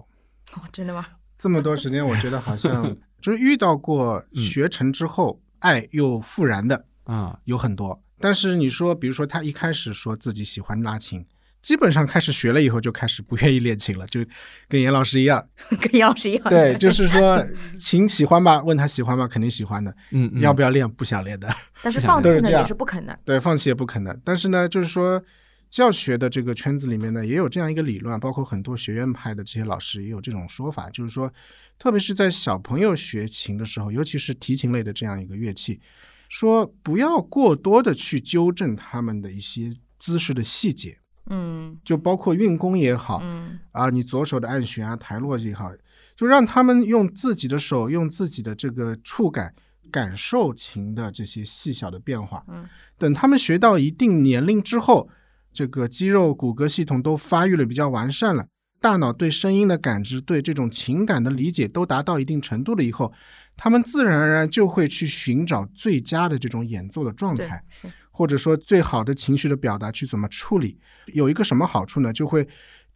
[0.54, 1.04] 哦，真的吗？
[1.36, 8.02] 这么多时间，我觉得好像 就是遇到过学成之后、爱又复燃的啊，有很多。
[8.18, 11.24] 但是你说，比如说他一开始说自己喜欢拉琴，
[11.60, 14.24] 基本上开始学了以后就开始不愿意练琴了，就
[14.68, 15.46] 跟严老师一样。
[15.80, 16.48] 跟严老师一样。
[16.48, 17.46] 对，就是说
[17.78, 19.28] 琴喜欢吧，问他喜欢吗？
[19.28, 19.94] 肯定喜欢的。
[20.12, 20.88] 嗯，嗯要不要练？
[20.88, 21.48] 不想练的。
[21.82, 23.18] 但是放弃呢是也是不肯的。
[23.24, 24.18] 对，放弃也不可能。
[24.24, 25.22] 但是呢，就是说，
[25.68, 31.30] 教学的这个圈子里面呢，也有这样一个理论，包括很多学院派的这些老师也有这种说法，就是说，
[31.78, 35.80] 特别是在小朋友学琴的时候，尤其是提琴类的这样一个乐器，
[36.28, 41.76] 说不要过多的去纠正他们的一些姿势的细节，嗯。
[41.84, 43.58] 就包括运弓也好，嗯。
[43.72, 45.70] 啊，你左手的按弦啊、抬落也好，
[46.14, 49.54] 就让他们用自己的手，用自己的这个触感
[49.90, 52.44] 感受琴的这些细小的变化。
[52.48, 55.08] 嗯，等他们学到一定年龄之后，
[55.56, 58.46] 这个肌肉骨骼系统都发育的比较完善了，
[58.78, 63.10] 大脑对声音的感知、对这种情感的理解都达到一定程度了以后，
[63.56, 67.62] 他们自然而然就会去寻找最佳的这种演奏的状态。
[68.10, 70.78] 或者说最好的情绪的表达去怎么处理，
[71.12, 72.10] 有一个什么好处呢？
[72.10, 72.48] 就会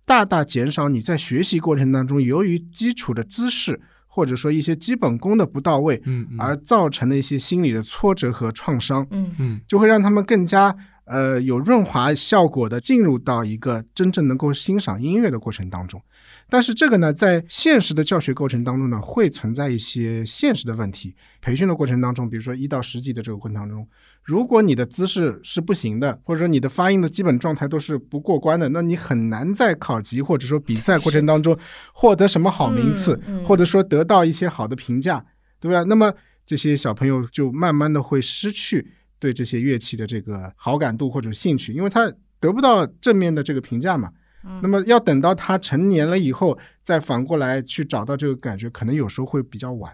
[0.06, 10.74] 大大减少你在学习过程当中由于基础的姿势或者说一些基本功的不到位，嗯嗯而造成的一些心理的挫折和创伤，嗯嗯就会让他们更加
[11.10, 16.00] 呃有润滑效果的进入到一个真正能够欣赏音乐的过程当中。
[16.48, 21.14] 但是这个呢，在现实的教学过程当中呢，会存在一些现实的问题。
[21.40, 23.86] 培训的过程当中，比如说一到十级的这个过程当中，
[24.24, 31.56] 如果你的姿势是不行的，或者说你的发音的基本状态都是不过关的，那你很难在考级或者说比赛过程当中
[31.92, 35.24] 获得什么好名次，嗯嗯或者说得到一些好的评价，
[35.60, 35.84] 对吧？
[35.84, 36.12] 那么
[36.44, 38.84] 这些小朋友就慢慢的会失去
[39.20, 44.10] 对这些乐器的这个好感度或者兴趣，因为他得不到正面的这个评价嘛。
[44.42, 49.92] 嗯那么要等到他成年了以后，再反过来去找到这个感觉，可能有时候会比较晚。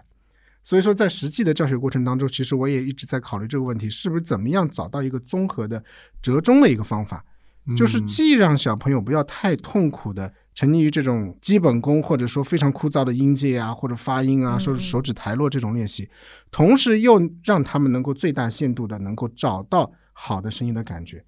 [0.63, 5.83] 所以说，在实际的教学过程当中，其实我也一直在考虑这个问题，是不是怎么样找到一个综合的
[6.21, 7.23] 折中的一个方法，
[7.75, 16.09] 就是嗯既让小朋友不要太痛苦的沉溺于这种基本功，或者说非常枯燥的音阶啊，或者发音啊，嗯手手指抬落这种练习，
[16.49, 21.23] 同时又让他们能够最大限度的能够找到好的声音的感觉，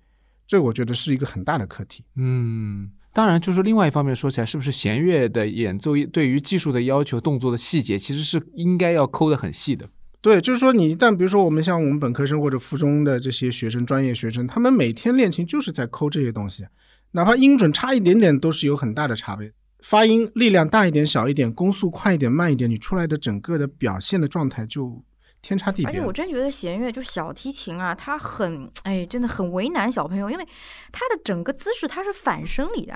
[0.48, 2.04] 这我觉得是一个很大的课题。
[2.16, 9.88] 嗯，当然，就是另外一方面说起来，是不是弦乐的演奏对于技术的要求、动作的细节，其实是应该要抠得很细的。
[10.22, 16.66] 对，就是说你一旦比如说我们像我们本科生或者附中的这些学生、专业学生，他们每天练琴就是在抠这些东西，
[17.12, 19.52] 哪怕音准差一点点，都是有很大的差别。
[19.80, 25.02] 发音力量大一点、小一点，攻速快一点、慢一点，你出来的整个的表现的状态就
[25.42, 25.88] 天差地别。
[25.88, 30.46] 而且我真觉得弦乐就小提琴啊，它很 哎，真的很为难小朋友，因为
[30.92, 32.94] 它的整个姿势它是反生理的，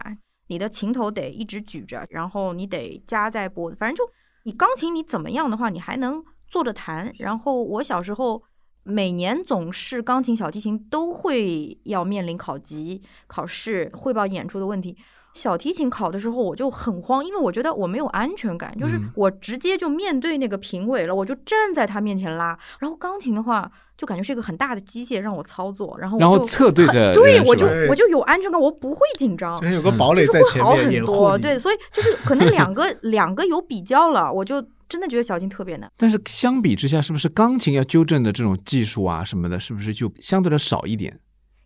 [0.47, 4.11] 你的琴头得一直举着，然后你得夹在脖子，反正就
[4.43, 7.11] 你钢琴你怎么样的话，你还能坐着弹。
[7.17, 8.43] 然后我小时候
[8.83, 14.97] 每年总是钢琴、小提琴都会要面临考级、考试、汇报演出的问题。
[15.33, 22.55] 小提琴考的时候我就很慌，因为我觉得我没有安全感，就是嗯我直接就面对那个评委了，我就站在他面前拉。
[22.77, 29.65] 然后钢琴的话，就感觉是一个很大的机械让我操作，然后我然后就侧对对我就我就有安全感，我不会紧张就。
[29.65, 34.63] 是有个嗯堡垒在前会好面掩护很多，对，所以就是可能两个两个有比较了，我就
[34.93, 35.91] 真的觉得小提琴特别难。
[35.97, 41.19] 但是相比之下，是不是钢琴要纠正的这种技术啊什么的，是不是就相对的少一点？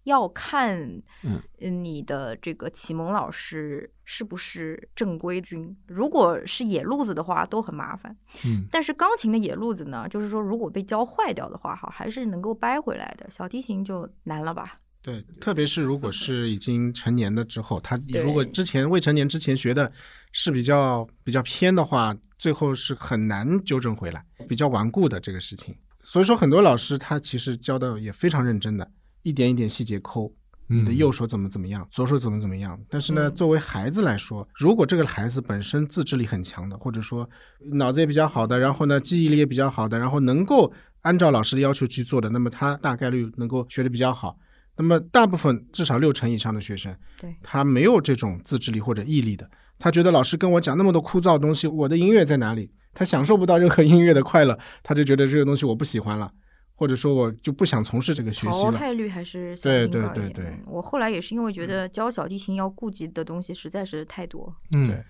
[0.05, 0.81] 要看
[1.23, 8.15] 嗯呃你的这个启蒙老师是不是正规军，如果是野路子的话，都很麻烦。
[8.45, 13.29] 嗯但是钢琴的野路子呢，就是说如果被教坏掉的话，哈，还是能够掰回来的。
[13.29, 14.77] 小提琴就难了吧？
[15.07, 19.89] 对，特别是如果是已经成年了之后，他 如果之前未成年之前学的
[20.33, 25.73] 是比较比较偏的话，最后是很难纠正回来，比较顽固的这个事情。
[26.03, 28.91] 所以说，很多老师他其实教的也非常认真的，
[29.23, 30.29] 一点一点细节抠。
[30.69, 32.77] 你的嗯右手怎么怎么样，左手怎么怎么样。
[32.89, 37.29] 但是呢，嗯作为孩子来说，如果这个孩子本身自制力很强的，或者说
[37.71, 44.37] 脑子也比较好的，然后呢记忆力也比较好的，然后能够按照老师的要求去做的，那么他大概率能够学得比较好。
[44.77, 52.71] 那么大部分至少六成以上的学生，对他没有这种自制力或者毅力的，他觉得老师跟我讲那么多枯燥的东西，我的音乐在哪里？
[52.93, 56.31] 他享受不到任何音乐的快乐，他就觉得这个东西我不喜欢了，
[56.73, 58.71] 或者说我就不想从事这个学习了。
[58.71, 60.33] 淘汰率还是小对提琴高一点。
[60.33, 64.55] 对对对嗯我后来也是因为觉得教小提琴要顾及的东西实在是太多。
[64.75, 65.03] 嗯对。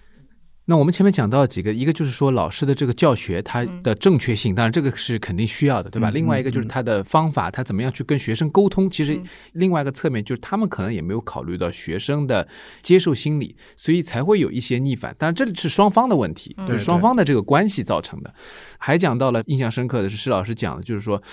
[0.69, 6.10] 那我们前面讲到几个，一个就是说老师的这个教学它的正确性，当然这个是肯定需要的，对吧？
[6.10, 8.89] 嗯另外一个就是他的方法，他怎么样去跟学生沟通。
[8.89, 12.45] 其实嗯另外一个侧面就是他们可能也没有考虑到学生的
[12.82, 15.15] 接受心理，所以才会有一些逆反。
[15.17, 18.34] 当然这里是双方的问题，嗯就是双方的这个关系造成的。
[18.77, 21.23] 还讲到了印象深刻的是施老师讲的，就是说，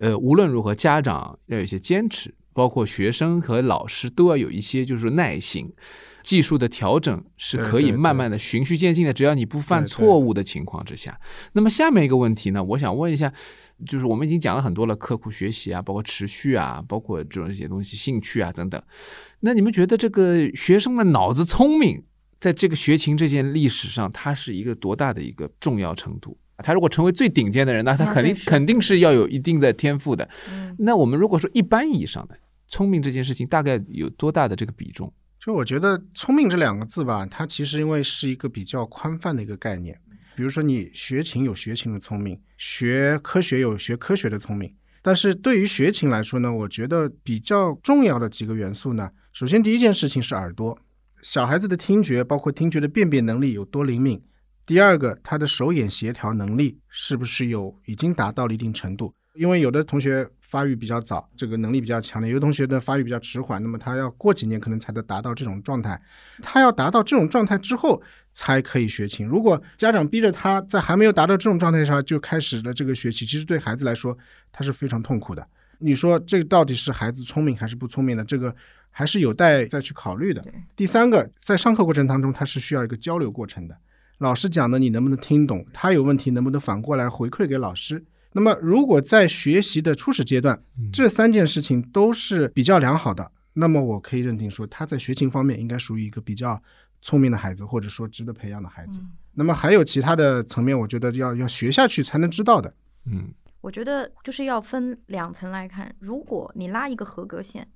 [0.00, 5.70] 呃，无论如何家长要有一些坚持，包括学生和老师都要有一些就是说耐心。
[6.28, 11.18] 技术的调整是可以慢慢的循序渐进的，只要你不犯错误的情况之下。
[11.54, 13.32] 那么下面一个问题呢，我想问一下，
[13.86, 18.78] 就是我们已经讲了很多了，刻苦学习啊，包括持续啊，包括这种一些东西，兴趣啊等等。
[19.40, 22.04] 那你们觉得这个学生的脑子聪明，
[22.38, 26.36] 在这个学琴这件历史上，它是一个多大的一个重要程度？
[26.58, 30.28] 他如果成为最顶尖的人，那他肯定肯定是要有一定的天赋的。
[30.52, 32.36] 嗯，那我们如果说一般意义上的，
[32.68, 35.10] 聪明这件事情大概有多大的这个比重？
[35.40, 39.98] 就我觉得“聪明”这两个字吧，它其实因为是一个比较宽泛的一个概念。
[40.36, 44.74] 比如说，你学琴有学琴的聪明，学科学有学科学的聪明。
[45.00, 50.78] 但是对于学琴来说呢，我觉得比较重要的几个元素呢，首先第一件事情是耳朵，
[51.22, 54.20] 小孩子的听觉包括听觉的辨别能力有多灵敏。
[54.66, 59.14] 第二个，他的手眼协调能力是不是有已经达到了一定程度？
[59.38, 60.28] 因为有的同学。
[60.48, 66.00] 发育比较早，这个能力比较强的，有的同学的发育比较迟缓，那么他要过几年可能才能达到这种状态。
[66.40, 69.26] 他要达到这种状态之后才可以学琴。
[69.26, 74.16] 如果家长逼着他在还没有达到这种状态上就开始了这个学习，其实对孩子来说
[74.50, 75.46] 他是非常痛苦的。
[75.80, 78.24] 你说这到底是孩子聪明还是不聪明的？
[78.24, 78.56] 这个
[78.90, 80.42] 还是有待再去考虑的。
[80.74, 83.76] 第三个，在上课过程当中，他是需要一个交流过程的。
[84.16, 85.66] 老师讲的你能不能听懂？
[85.74, 88.02] 他有问题能不能反过来回馈给老师？
[88.32, 90.62] 那么，如果在学习的初始阶段，
[90.92, 96.62] 这三件事情都是比较良好的，那么我可以认定说，他在学琴方面应该属于一个比较
[97.00, 99.00] 聪明的孩子，或者说值得培养的孩子。
[99.32, 102.72] 那么还有其他的层面，我觉得要要学下去才能知道的。
[103.06, 105.94] 嗯，我觉得就是要分两层来看。
[105.98, 107.66] 如果你拉一个合格线，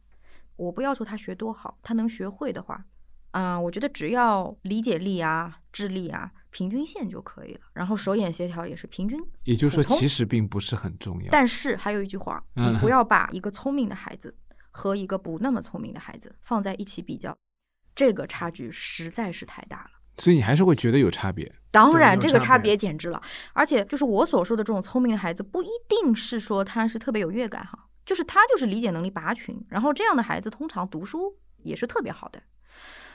[0.56, 2.84] 我不要求他学多好，他能学会的话，
[3.30, 6.30] 啊，我觉得只要理解力啊、智力啊。
[6.52, 11.28] 平均线就可以了，然后手眼协调也是平均，也就是说其实并不是很重要。
[11.32, 14.32] 但是还有一句话，你不要把一个聪明的孩子
[14.70, 17.36] 和一个不那么聪明的孩子放在一起比较，
[17.94, 19.90] 这个差距实在是太大了。
[20.18, 21.50] 所以你还是会觉得有差别。
[21.70, 23.20] 当然，这个差别简直了。
[23.54, 32.42] 而且就是我所说的这种聪明的孩子，不一定是说他是特别有乐感哈，就是他就是理解能力拔群，然后这样的孩子通常读书也是特别好的。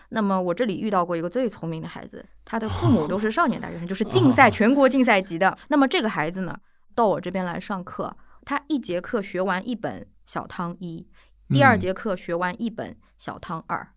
[0.10, 5.58] 那么我这里遇到过一个最聪明的孩子，他的父母都 是少年大学生，就是竞赛全国竞赛级的。
[5.68, 6.58] 那么这个孩子呢，
[6.96, 11.06] 到我这边来上课，他一节课学完一本小汤一，
[11.50, 13.88] 第二节课学完一本小汤二。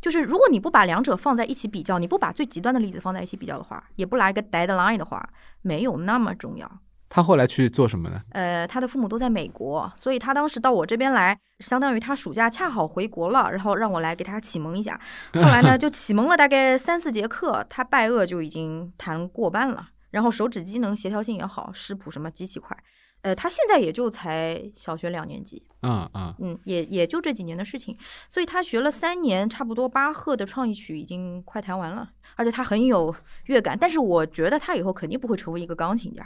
[0.00, 5.28] 就是如果你不把两者放在一起比较，你不把最极端的例子放在一起比较的话，也不来个 deadline 的话，
[5.62, 6.80] 没有那么重要。
[7.08, 8.20] 他后来去做什么呢？
[8.32, 15.00] 呃，他的父母都在美国，所以他当时到我这边来，相当于他暑假恰好回国了，然后让我来给他启蒙一下。
[15.34, 22.76] 后来呢，就启蒙了大概三四节课，他拜厄就已经弹过半了，然后手指机能协调性也好，视谱什么极其快。
[23.22, 27.96] 呃，他现在也就才小学两年级，嗯嗯嗯，也也就这几年的事情，
[28.28, 33.12] 所以他学了三年，差不多巴赫的创意曲已经快弹完了，而且他很有
[33.46, 33.76] 乐感。
[33.76, 36.24] 但是我觉得他以后肯定不会成为一个钢琴家。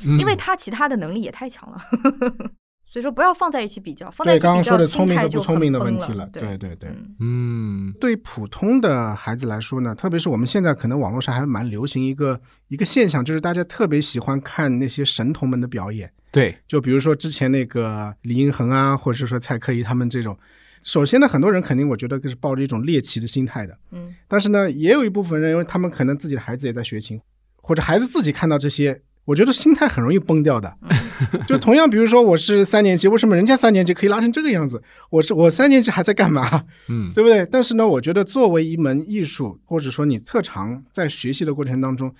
[0.00, 1.78] 因为他其他的能力也太强了，
[2.86, 6.26] 所以说不要放在一起比较，放在一起比较聪明和不聪明的问题了。
[6.32, 6.90] 对对对，
[7.20, 12.38] 嗯，对普通的孩子来说呢，特别是我们现在可能网络上还蛮流行一个
[12.68, 16.12] 一个现象，就是大家特别喜欢看那些神童们的表演。
[16.30, 20.36] 对，就比如说之前那个李英恒啊，或者是说蔡克仪他们这种，
[20.82, 27.20] 首先呢，很多人肯定我觉得是抱着一种猎奇的心态的，嗯，但是呢，也有一部分人，因为他们可能自己的孩子也在学琴，
[27.56, 29.00] 或者孩子自己看到这些。
[29.24, 30.76] 我觉得心态很容易崩掉的，
[31.46, 34.82] 就同样，比如说我是三年级，为什么人家三年级可以拉成这个样子？
[35.10, 36.64] 我是我三年级还在干嘛？
[36.88, 37.46] 嗯， 对不对？
[37.50, 42.12] 但是呢，我觉得作为一门艺术，或者说你特长，在学习的过程当中。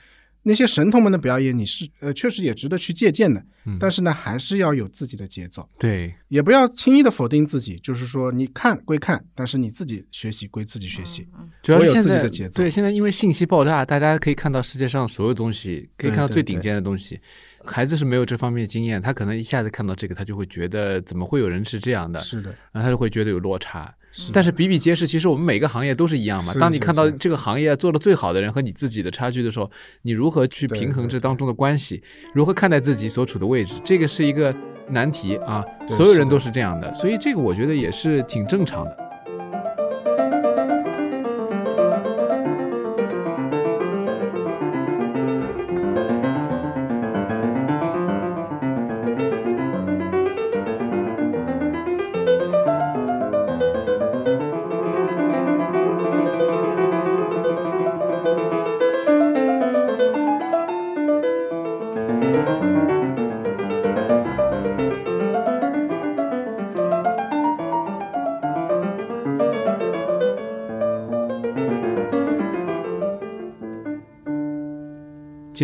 [0.42, 3.44] 那些神童们的表演，你是呃确实也值得去借鉴的，
[3.78, 11.26] 但是呢，还是要有自己的节奏，对，也不要轻易的否定自己，就是说你看归看，但是你自己学习归自己学习，
[11.62, 12.62] 主要有自己的节奏。
[12.62, 17.20] 对，现在因为信息爆炸，大家可以看到世界上所有东西，可以看到最顶尖的东西。
[17.64, 22.18] 孩子是没有这方面经验，他可能一下子看到这个，他就会觉得怎么会有人是这样的？
[22.20, 23.94] 是的，然后他就会觉得有落差。
[24.32, 26.52] 但是比比皆是，其实我们每个行业都是一样嘛。
[26.60, 29.70] 当你看到这个行业做的最好的人和你自己的差距的时候，
[30.02, 32.02] 你如何去平衡这当中的关系？
[32.34, 33.74] 如何看待自己所处的位置？
[33.82, 34.54] 这个是一个
[34.88, 35.64] 难题啊！
[35.88, 39.11] 所有人都是这样的，所以这个我觉得也是挺正常的。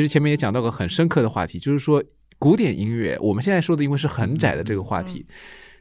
[0.09, 2.03] 实前面也讲到个很深刻的话题，就是说
[2.39, 5.27] 古典音乐，我们现在说的因为是很窄的这个话题，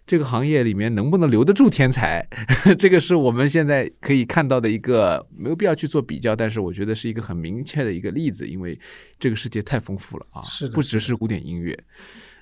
[0.06, 2.28] 这个行业里面能不能留得住天才，
[2.78, 8.78] 这个是我们现在可以看到的一个没有必要去做比较，但是我觉得是一个很明确的一个例子，因为
[9.20, 11.78] 这个世界太丰富了啊，是不只是古典音乐。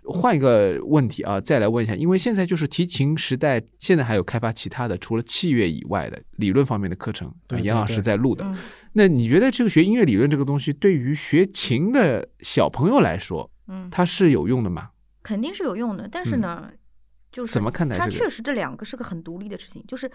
[0.07, 8.45] 换一个问题啊，再来问一下，因为现在就是提琴时代，现在还有开发其他的，除了器乐以外的理论方面的课程，对对严老师在录的。
[8.45, 8.57] 嗯。
[8.93, 14.89] 那你觉得这个学音乐理论这个东西，对于学琴的小朋友来说，嗯，它是有用的吗？
[15.23, 16.69] 肯定是有用的，但是呢，
[17.31, 18.17] 就是嗯怎么看待它这个？
[18.17, 20.09] 确实这两个是个很独立的事情，就是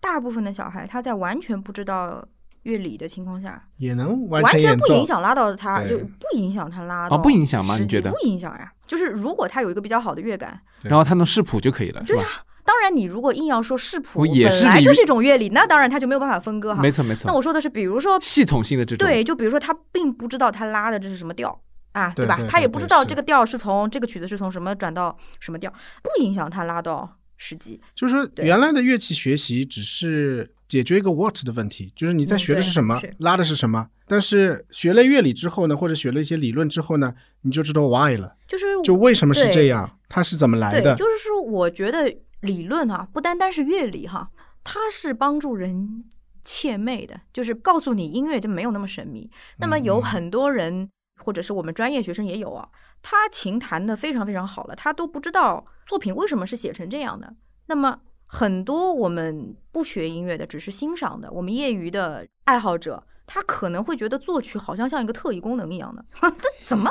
[0.00, 2.26] 大部分的小孩他在完全不知道
[2.64, 5.06] 乐理的情况下，也能完完全不影。
[5.06, 8.70] 响拉到他，就不影响他拉啊到不影响吗实际你觉得不影响呀？
[8.86, 12.24] 就是如果他有一个比较好的乐感，然后他能视谱就可以了，对吧？
[12.66, 16.80] 当然你如果硬要说视谱本来就是一种乐理，那当然他就没有办法分割哈。
[16.80, 17.28] 没错没错。
[17.28, 21.50] 那我说的是，比如说系统性的这种，对，就比如说他并不知道他拉的这是什么调
[21.92, 22.12] 啊，吧？
[22.16, 25.70] 对吧他也不知道这个调是从这个曲子是从什么转到什么调，
[26.02, 27.80] 不影响他拉到实际。
[27.94, 33.88] 就是说，原来的乐器学习只是解决一个 what 的问题，就是你在学的是什么，是拉的是什么。
[34.06, 40.94] 但是学了乐理之后呢，或者学了一些理论之后呢，你就知道 why 了，就是就为什么是这样，它是怎么来对，的。
[40.94, 44.30] 就是说，我觉得理论哈、不单单是乐理哈、
[44.62, 46.04] 它是帮助人
[46.44, 49.30] 切妹的，就是告诉你音乐就没有那么神秘。
[49.58, 52.68] 那么有嗯很多人，或者是我们专业学生也有啊，
[53.06, 57.36] 他琴弹的非常非常好了，他都不知道作品为什么是写成这样的。
[57.66, 66.90] 那么很多我们不学音乐的，只是欣赏的，我们业余的爱好者，他可能会觉得作曲好像像一个特异功能一样的， 这怎么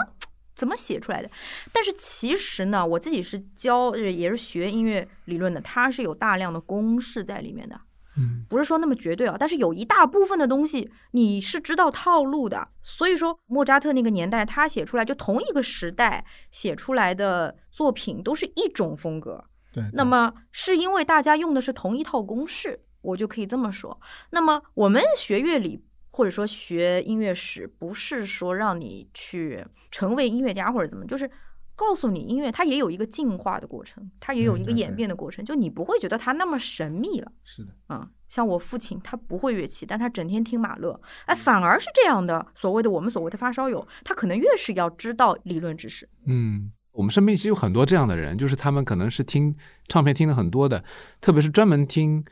[0.54, 1.30] 怎么写出来的？
[1.72, 7.82] 但是其实呢，我自己是教，也是学音乐理论的，它是有大量的公式在里面的，
[8.18, 9.36] 嗯，不是说那么绝对啊。
[9.40, 19.44] 但是有一大部分的东西你是知道套路的，所以说莫扎特那个年代他写出来，就同一个时代写出来的作品都是一种风格。
[19.72, 24.00] 对，那么是因为大家用的是同一套公式，我就可以这么说。
[24.30, 31.28] 那么我们学乐理或者说学音乐史，不是说让你去成为音乐家或者怎么，就是
[31.76, 37.32] 告诉你音乐它也有一个进化的过程，它也有一个演变的过程，就你不会觉得它那么神秘了。
[37.44, 42.46] 是的，嗯，像我父亲，他不会乐器，但他整天听马勒，哎，反而是这样的。
[42.54, 46.08] 所谓的我们所谓的发烧友，他可能越是要知道理论知识。
[46.26, 49.56] 嗯，我们身边其实有很多这样的人，就是他们可能是听
[49.88, 50.84] 唱片听的很多的，
[51.22, 52.24] 特别是专门听。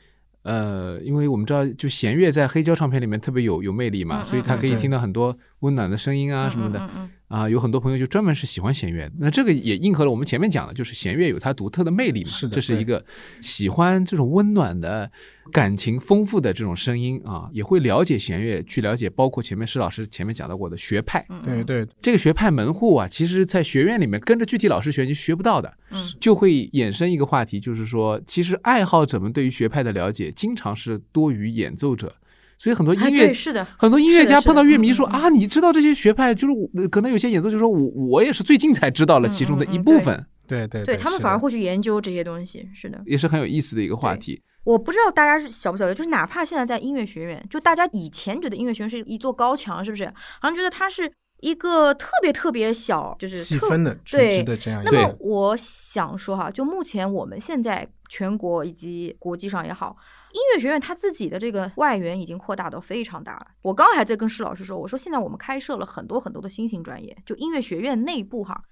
[0.43, 6.79] 呃，因为我们知道，就弦乐在黑胶唱片里面特别有有魅力嘛，嗯所以他可以听到很多温暖的声音啊什么的。
[7.31, 12.29] 啊，有很多朋友就专门是喜欢弦乐，那这个也应和了我们前面讲的，就是弦乐有它独特的魅力嘛。
[12.29, 13.03] 是的这是一个
[13.39, 15.09] 喜欢这种温暖的、
[15.51, 21.25] 感情丰富的这种声音啊，也会了解弦乐，去了解包括前面施老师前面讲到过的学派。
[21.29, 32.13] 嗯，对对，这个学派门户啊，其实在学院里面跟着具体老师学你学不到的，嗯就会衍生一个话题，就是说，其实爱好者们对于学派的了解，经常是多于演奏者，
[32.61, 42.69] 所以很多哎音乐对是的，很多音乐家碰到乐迷说啊，你知道这些学派，就是我呃可能有些演奏就说我我也是最近才知道了其中的一部分，对对对他们反而会去研究这些东西。
[42.71, 44.39] 是的，也是很有意思的一个话题。
[44.63, 50.05] 我不知道大家是晓不晓得，就是哪怕现在在音乐学院，就大家以前觉得音乐学院是一座高墙，是不是？
[50.39, 54.91] 好像觉得它是一个特别特别小，就是细分的、对的这样那。
[54.91, 59.97] 么我想说哈，就目前我们现在全国以及国际上也好，
[60.33, 63.47] 音乐学院它自己的这个外援已经扩大到非常大了。
[63.61, 68.63] 我刚刚还在跟施老师说，我说现在我们开设了很多很多的新型专业，就音乐学院内部哈。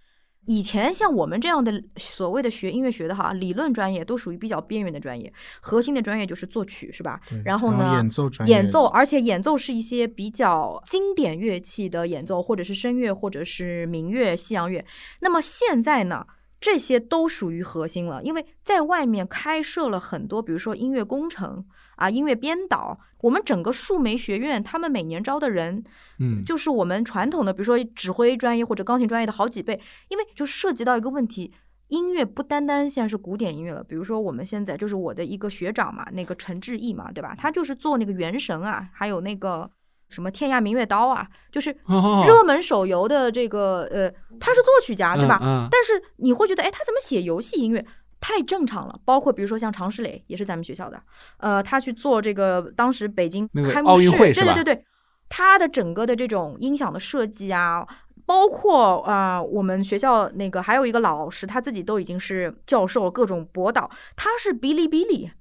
[0.45, 7.19] 以前像我们这样的所谓的学音乐学的哈，理论专业都属于比较边缘的专业，核心的专业就是作曲是吧？
[7.43, 14.83] 然后呢，演奏专业演奏，而且演奏是一些比较经典乐器的演奏，或者是声乐，或者是民乐、西洋乐。
[15.19, 16.25] 那么现在呢，
[16.59, 22.99] 这些都属于核心了，因为在外面开设了很多，比如说音乐工程啊、音乐编导。
[23.21, 25.83] 我们整个数媒学院，他们每年招的人，
[26.19, 31.53] 嗯，就是我们传统的，比如说指挥专业或者钢琴专业的好几倍，因为就涉及到一个问题。
[31.89, 37.35] 音乐不单单现在是古典音乐了，比如说我们现在就是我的一个学长嘛，那个陈志毅嘛，对吧？
[37.35, 39.69] 他就是做那个《原神》啊，还有那个
[40.09, 45.39] 什么《天涯明月刀》啊，就是哦热门手游的这个呃，他是作曲家，对吧？
[45.71, 47.85] 但是你会觉得，哎，他怎么写游戏音乐？
[48.21, 51.01] 太正常了，包括比如说像常石磊，也是咱们学校的，
[51.37, 54.85] 呃，他去做这个当时北京开幕式，对对对对，
[55.29, 57.87] 他的整个的这种音响的设计啊，
[58.25, 65.31] 包括啊、呃我们学校那个还有一个老师，他自己都已经是教授，各种博导，他是哔哩哔哩、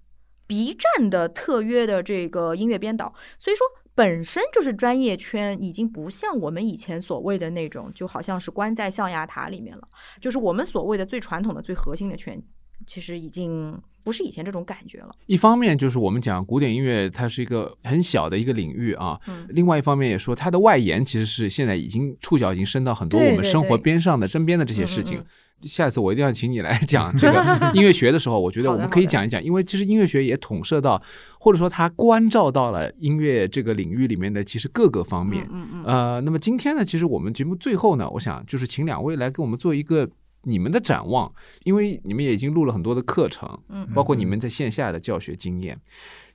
[0.46, 3.66] B 站的特约的这个音乐编导，所以说
[3.98, 9.82] 本身就是专业圈已经不像我们以前所谓的那种，就好像是关在象牙塔里面了，
[10.20, 12.40] 就是我们所谓的最传统的、最核心的圈，
[12.86, 15.10] 其实已经不是以前这种感觉了。
[15.26, 19.18] 一方面就是我们讲古典音乐，它是一个很小的一个领域啊。
[19.26, 25.18] 嗯另外一方面也说，它的外延其实是现在已经触角已经伸到很多我们生活边上的身边的这些事情。
[25.18, 25.26] 嗯嗯嗯
[25.62, 31.02] 下次我一定要请你来讲 这个音乐学的时候，我觉得我们可以讲一讲，因为其实音乐学也统摄到，
[31.38, 35.46] 或者说它关照到了音乐这个领域里面的其实各个方面。
[35.50, 40.08] 嗯嗯呃，那么今天呢，其实我们节目最后呢，我想就是请两位来给我们做一个
[40.42, 41.32] 你们的展望，
[41.64, 45.78] 因为你们也已经录了很多的课程，嗯包括你们在线下的教学经验。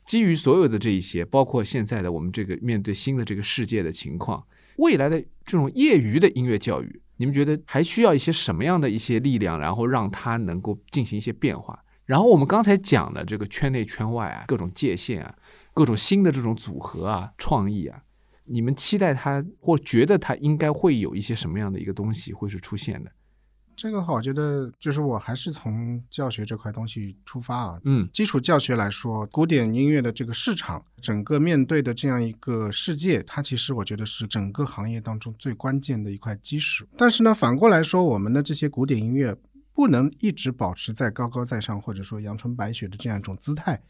[0.05, 4.43] 基于所有的这一些，包括现在的我们这个面对新的这个世界的情况，
[4.75, 11.81] 未来的这种业余的音乐教育，你们觉得还需要一些什么样的一些力量，然后让它能够进行一些变化？
[12.03, 15.33] 然后我们刚才讲的这个圈内圈外啊，各种界限啊，
[15.73, 17.97] 各种新的这种组合啊、创意啊，
[18.43, 23.09] 你们期待它或觉得它应该会有一些什么样的一个东西会是出现的？
[23.75, 27.79] 这个话，我觉得就是我还是从教学这块东西出发啊。
[27.83, 36.87] 嗯基础教学来说，古典音乐的这个市场，整个面对的这样一个世界，它其实我觉得是整个行业当中最关键的一块基石。
[36.97, 39.35] 但是呢，反过来说，我们的这些古典音乐
[39.73, 43.81] 不能一直保持在高高在上，或者说阳春白雪的这样一种姿态，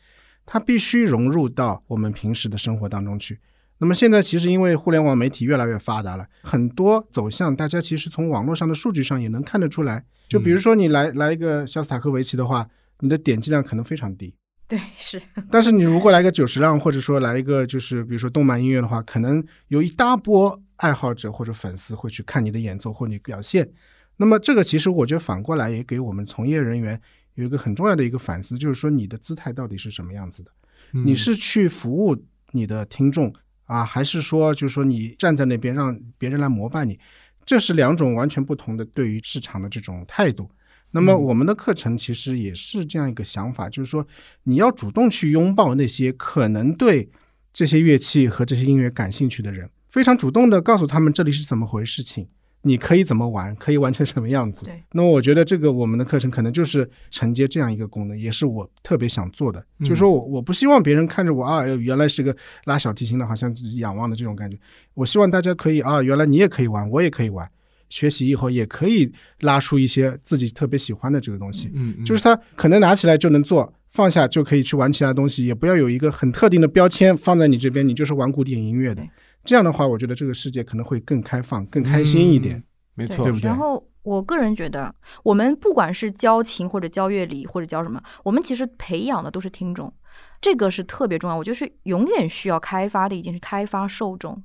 [0.46, 3.40] 它必须融入到我们平时的生活当中去。
[3.84, 10.06] 那么现在其实因为互联网媒体越来越发达了，很多走向大家其实从网络上的数据上也能看得出来。
[10.30, 12.66] 就比如说你来来一个肖斯塔科维奇的话，
[13.02, 14.34] 你的点击量可能非常低。
[14.70, 15.22] 对是，
[15.52, 23.70] 但是你如果来个九十浪，或者说来一个就是比如说动漫音乐的话，可能有一大波爱好者或者粉丝会去看你的演奏或你表现。
[24.16, 26.98] 那么这个其实我觉得反过来也给我们从业人员
[27.36, 30.52] 有一个很重要的一个反思，就是说你的姿态到底是什么样子的？
[30.94, 32.16] 嗯你是去服务
[32.52, 33.34] 你的听众
[33.74, 37.00] 啊，还是说就是说你站在那边让别人来膜拜你？
[37.44, 40.48] 这是两种完全不同的对于市场的这种态度。
[40.92, 44.06] 那么嗯我们的课程其实也是这样一个想法，就是说
[44.44, 47.10] 你要主动去拥抱那些可能对
[47.52, 52.28] 这些乐器和这些音乐感兴趣的人，非常主动的告诉他们这里是怎么回事情，
[52.66, 54.66] 你可以怎么玩，可以玩成什么样子。
[54.66, 59.60] 对，那么我觉得这个我们的课程可能就是承接这样一个功能，也是我特别想做的。
[59.80, 62.36] 嗯就是说我我不希望别人看着我啊，原来是个
[62.66, 64.58] 拉小提琴的，好像仰望的这种感觉。
[64.94, 67.48] 我希望大家可以啊，原来你也可以玩，我也可以玩。
[67.90, 69.12] 学习以后也可以
[69.42, 79.10] 拉出一些自己特别喜欢的这个东西，嗯，嗯就是他可能拿起来就能做，放下就可以去玩其他东西，也不要有一个很特定的标签放在你这边，你就是玩古典音乐的对。
[79.44, 82.58] 这样的话，我觉得这个世界可能会更开放、更开心一点。
[82.58, 82.64] 嗯
[82.96, 89.92] 没错，对不对然后我个人觉得，我们不管是教琴或者教乐理或者教什么，我们其实培养的都是听众，
[90.40, 91.36] 这个是特别重要。
[91.36, 94.40] 我觉得是永远需要开发的一件事，开发受众，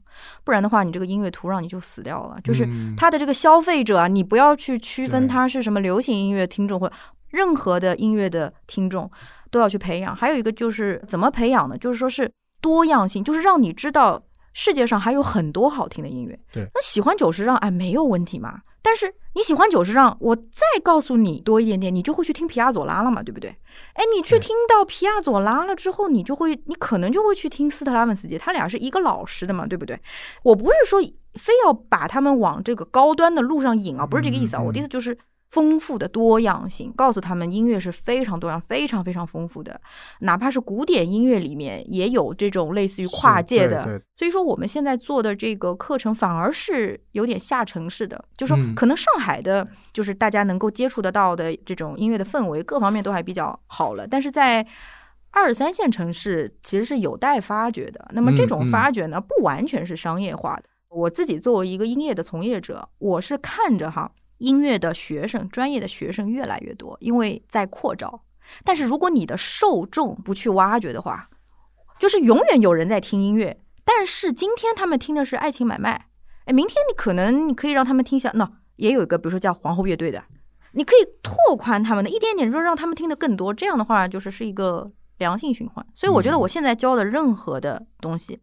[0.45, 2.41] 不然的话，你这个音乐土壤你就死掉了。
[2.43, 6.91] 就是嗯他的这个消费者啊，你不要去区分对他是什么流行音乐听众或
[7.29, 9.11] 任何的音乐的听众
[9.51, 10.17] 都要去培养。
[10.17, 11.77] 还有一个就是怎么培养呢？
[11.77, 12.33] 就是说是
[12.63, 14.23] 多样性，就是让你知道
[14.53, 16.39] 世界上还有很多好听的音乐。
[16.53, 18.61] 对那喜欢久石让，哎，没有问题嘛。
[18.81, 23.51] 但是你喜欢久石让，我再告诉你多一点点，你就会去听皮亚佐拉了嘛，对不对？
[23.95, 30.01] 哎，你去听到皮亚佐拉了之后，你就会，你可能就会去听斯特拉文斯基，他俩是一个老师的嘛，对不对？
[30.45, 31.01] 我不是说
[31.35, 34.63] 非要把他们往这个高端的路上引啊，不是这个意思啊。
[34.63, 35.17] 嗯嗯我的意思就是
[35.51, 39.81] 丰富的多样性，告诉他们音乐是非常多样、非常非常丰富的，
[40.21, 43.85] 哪怕是古典音乐里面也有这种类似于跨界的。
[43.85, 54.67] 对对所以说，我们现在做的这个课程反而是有点下沉式的，就是说嗯可能上海的，就是大家能够接触得到的这种音乐的氛围，各方面都还比较好了，但是在。
[55.31, 58.09] 二三线城市其实是有待发掘的。
[58.13, 60.63] 那么这种发掘呢，不完全是商业化的。
[60.89, 68.23] 我自己作为一个音乐的从业者，我是看着哈，音乐的学生、专业的学生越来越多，因为在扩招。
[68.65, 71.29] 但是如果你的受众不去挖掘的话，
[71.99, 76.07] 就是永远有人在听音乐，但是今天他们听的是爱情买卖，
[76.47, 80.23] 哎，明天你可能你可以让他们听下，那也有一个，比如说叫皇后乐队的，
[80.73, 85.85] 你可以拓宽他们的一点点，就让他们听得更多，这样的话就是是一个良性循环。
[85.93, 88.41] 所以我觉得我现在教的任何的东西，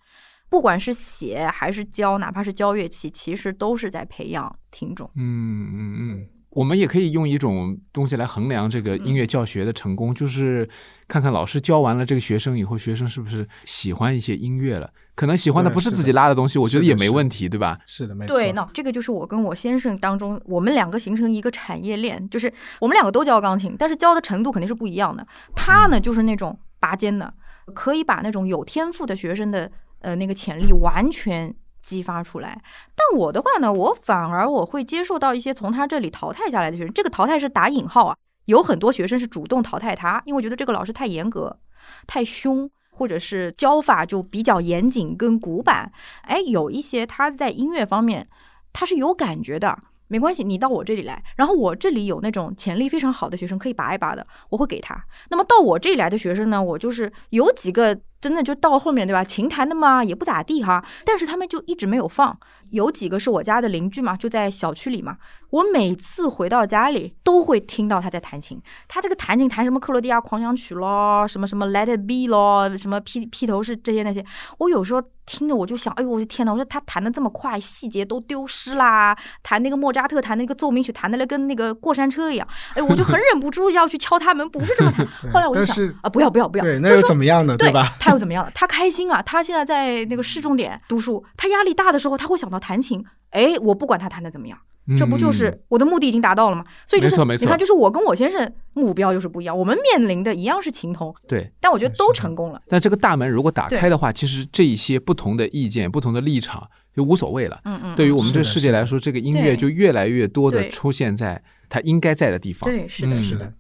[0.50, 5.10] 不管是写还是教，哪怕是教乐器，其实都是在培养听众。
[5.16, 10.70] 嗯嗯嗯，我们也可以用一种东西来衡量这个音乐教学的成功，就是
[11.08, 14.90] 看看老师教完了这个学生以后，学生是不是喜欢一些音乐了。
[15.16, 17.80] 可能喜欢的不是自己拉的东西，我觉得也没问题，对吧？
[17.86, 18.36] 是的，没错。
[18.36, 25.26] 对，那这个就是我跟我先生当中，我们两个形成一个产业链，就是我们两个都教钢琴，但是教的程度肯定是不一样的。
[25.56, 27.34] 他呢，就是那种拔尖的，
[27.74, 29.72] 可以把那种有天赋的学生的
[30.06, 32.62] 呃那个潜力完全激发出来。
[32.96, 41.60] 但我的话呢，我反而我会接受到一些从他这里淘汰下来的学生，这个淘汰是打引号啊，有很多学生是主动淘汰他，因为我觉得这个老师太严格、
[42.08, 42.70] 太凶。
[42.98, 45.92] 或者是教法就比较严谨跟古板，
[46.22, 48.26] 哎，有一些他在音乐方面
[48.72, 49.78] 他是有感觉的，
[50.08, 54.96] 没关系，你到我这里来，然后我这里有那种潜力非常好的学生可以拔一拔的，我会给他。
[55.30, 62.38] 那么到我这里来的学生呢，我就是有几个真的就到后面对吧，琴弹的嘛也不咋地哈，但是他们就一直没有放。
[62.72, 65.18] 有几个是我家的邻居嘛，就在小区里嘛。
[65.52, 68.60] 我每次回到家里都会听到他在弹琴。
[68.88, 74.26] 他这个弹琴弹什么克罗地亚狂想曲咯，什么什么 Let It Be 咯，什么披披头士这些那些。
[74.58, 79.16] 我有时候听着我就想，哎呦我的天呐，我说他弹的这么快，细节都丢失啦。
[79.44, 82.48] 弹那个莫扎特弹那个奏鸣曲，弹的来跟那个过山车一样。
[82.74, 85.08] 哎，我就很忍不住要去敲他门，不是这么弹。
[85.32, 86.64] 后来我就想啊，不要不要不要。
[86.64, 87.56] 对，那又怎么样呢？
[87.56, 87.94] 对吧？
[88.06, 88.52] 他又怎么样了？
[88.54, 89.20] 他开心啊！
[89.20, 93.04] 他现在在那个市重点读书，他压力大的时候他会想到弹琴。
[93.32, 94.58] 哎，我不管他弹的怎么样，
[94.96, 96.64] 这不就是我的目的已经达到了吗？
[96.86, 102.62] 所以就是你看，就是我跟我先生目标就是不一样，我们面临的一样是情同，对，但我觉得都成功了。
[102.68, 107.60] 但这个大门如果打开的话，其实这一些不同的意见、不同的立场就无所谓了。
[107.66, 112.70] 嗯嗯，对于我们这个世界来说，这个音乐就越来越多的出现在它应该在的地方。
[112.70, 113.52] 对，是的，是的。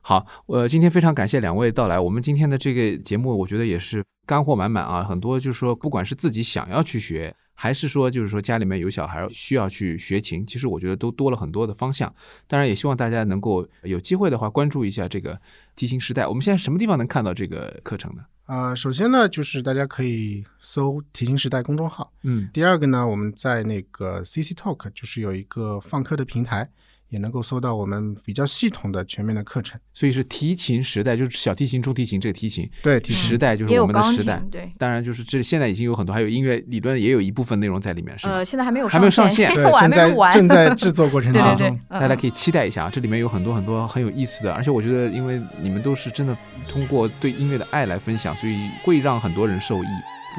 [0.00, 1.98] 好，呃，今天非常感谢两位到来。
[1.98, 7.34] 我们今天的这个节目，我觉得也是干货满满啊，很多就是说，不管是自己想要去学。
[7.52, 12.10] 还是说，就是说家里面有小孩需要去学琴，其实我觉得都多了很多的方向。
[12.46, 15.38] 当然，也希望大家能够有机会的话关注一下这个
[15.76, 16.26] 提琴时代。
[16.26, 18.22] 我们现在什么地方能看到这个课程呢？
[18.46, 22.10] 啊，首先呢，就是大家可以搜提琴时代公众号。
[22.22, 26.66] 嗯，第二个呢，我们在那个 CC Talk 就是有一个放课的平台。
[27.10, 34.72] 也能够搜到我们比较系统的、全面的课程，所以是提琴时代，就是小提琴、中提琴这个提琴，对，时代就是我们的时代，对。
[34.78, 46.36] 当然，就是这现在已经有很多，还有音乐理论也有一部分内容在里面，是呃，现在还没有还没有上线， 对，正在正在制作过程 当中，大家可以期待一下啊，这里面有很多很多很有意思的，而且我觉得，因为你们都是真的
[46.68, 49.86] 通过对音乐的爱来分享，所以会让很多人受益。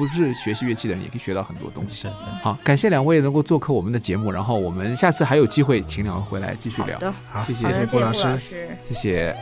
[0.02, 2.08] 不是学习乐器的人也可以学到很多东西。
[2.42, 6.98] 好，感谢两位能够做客我们的节目，然后我们下次还有机会请两位回来继续聊。
[7.30, 8.36] 好，谢谢郭老师，
[8.80, 9.36] 谢谢。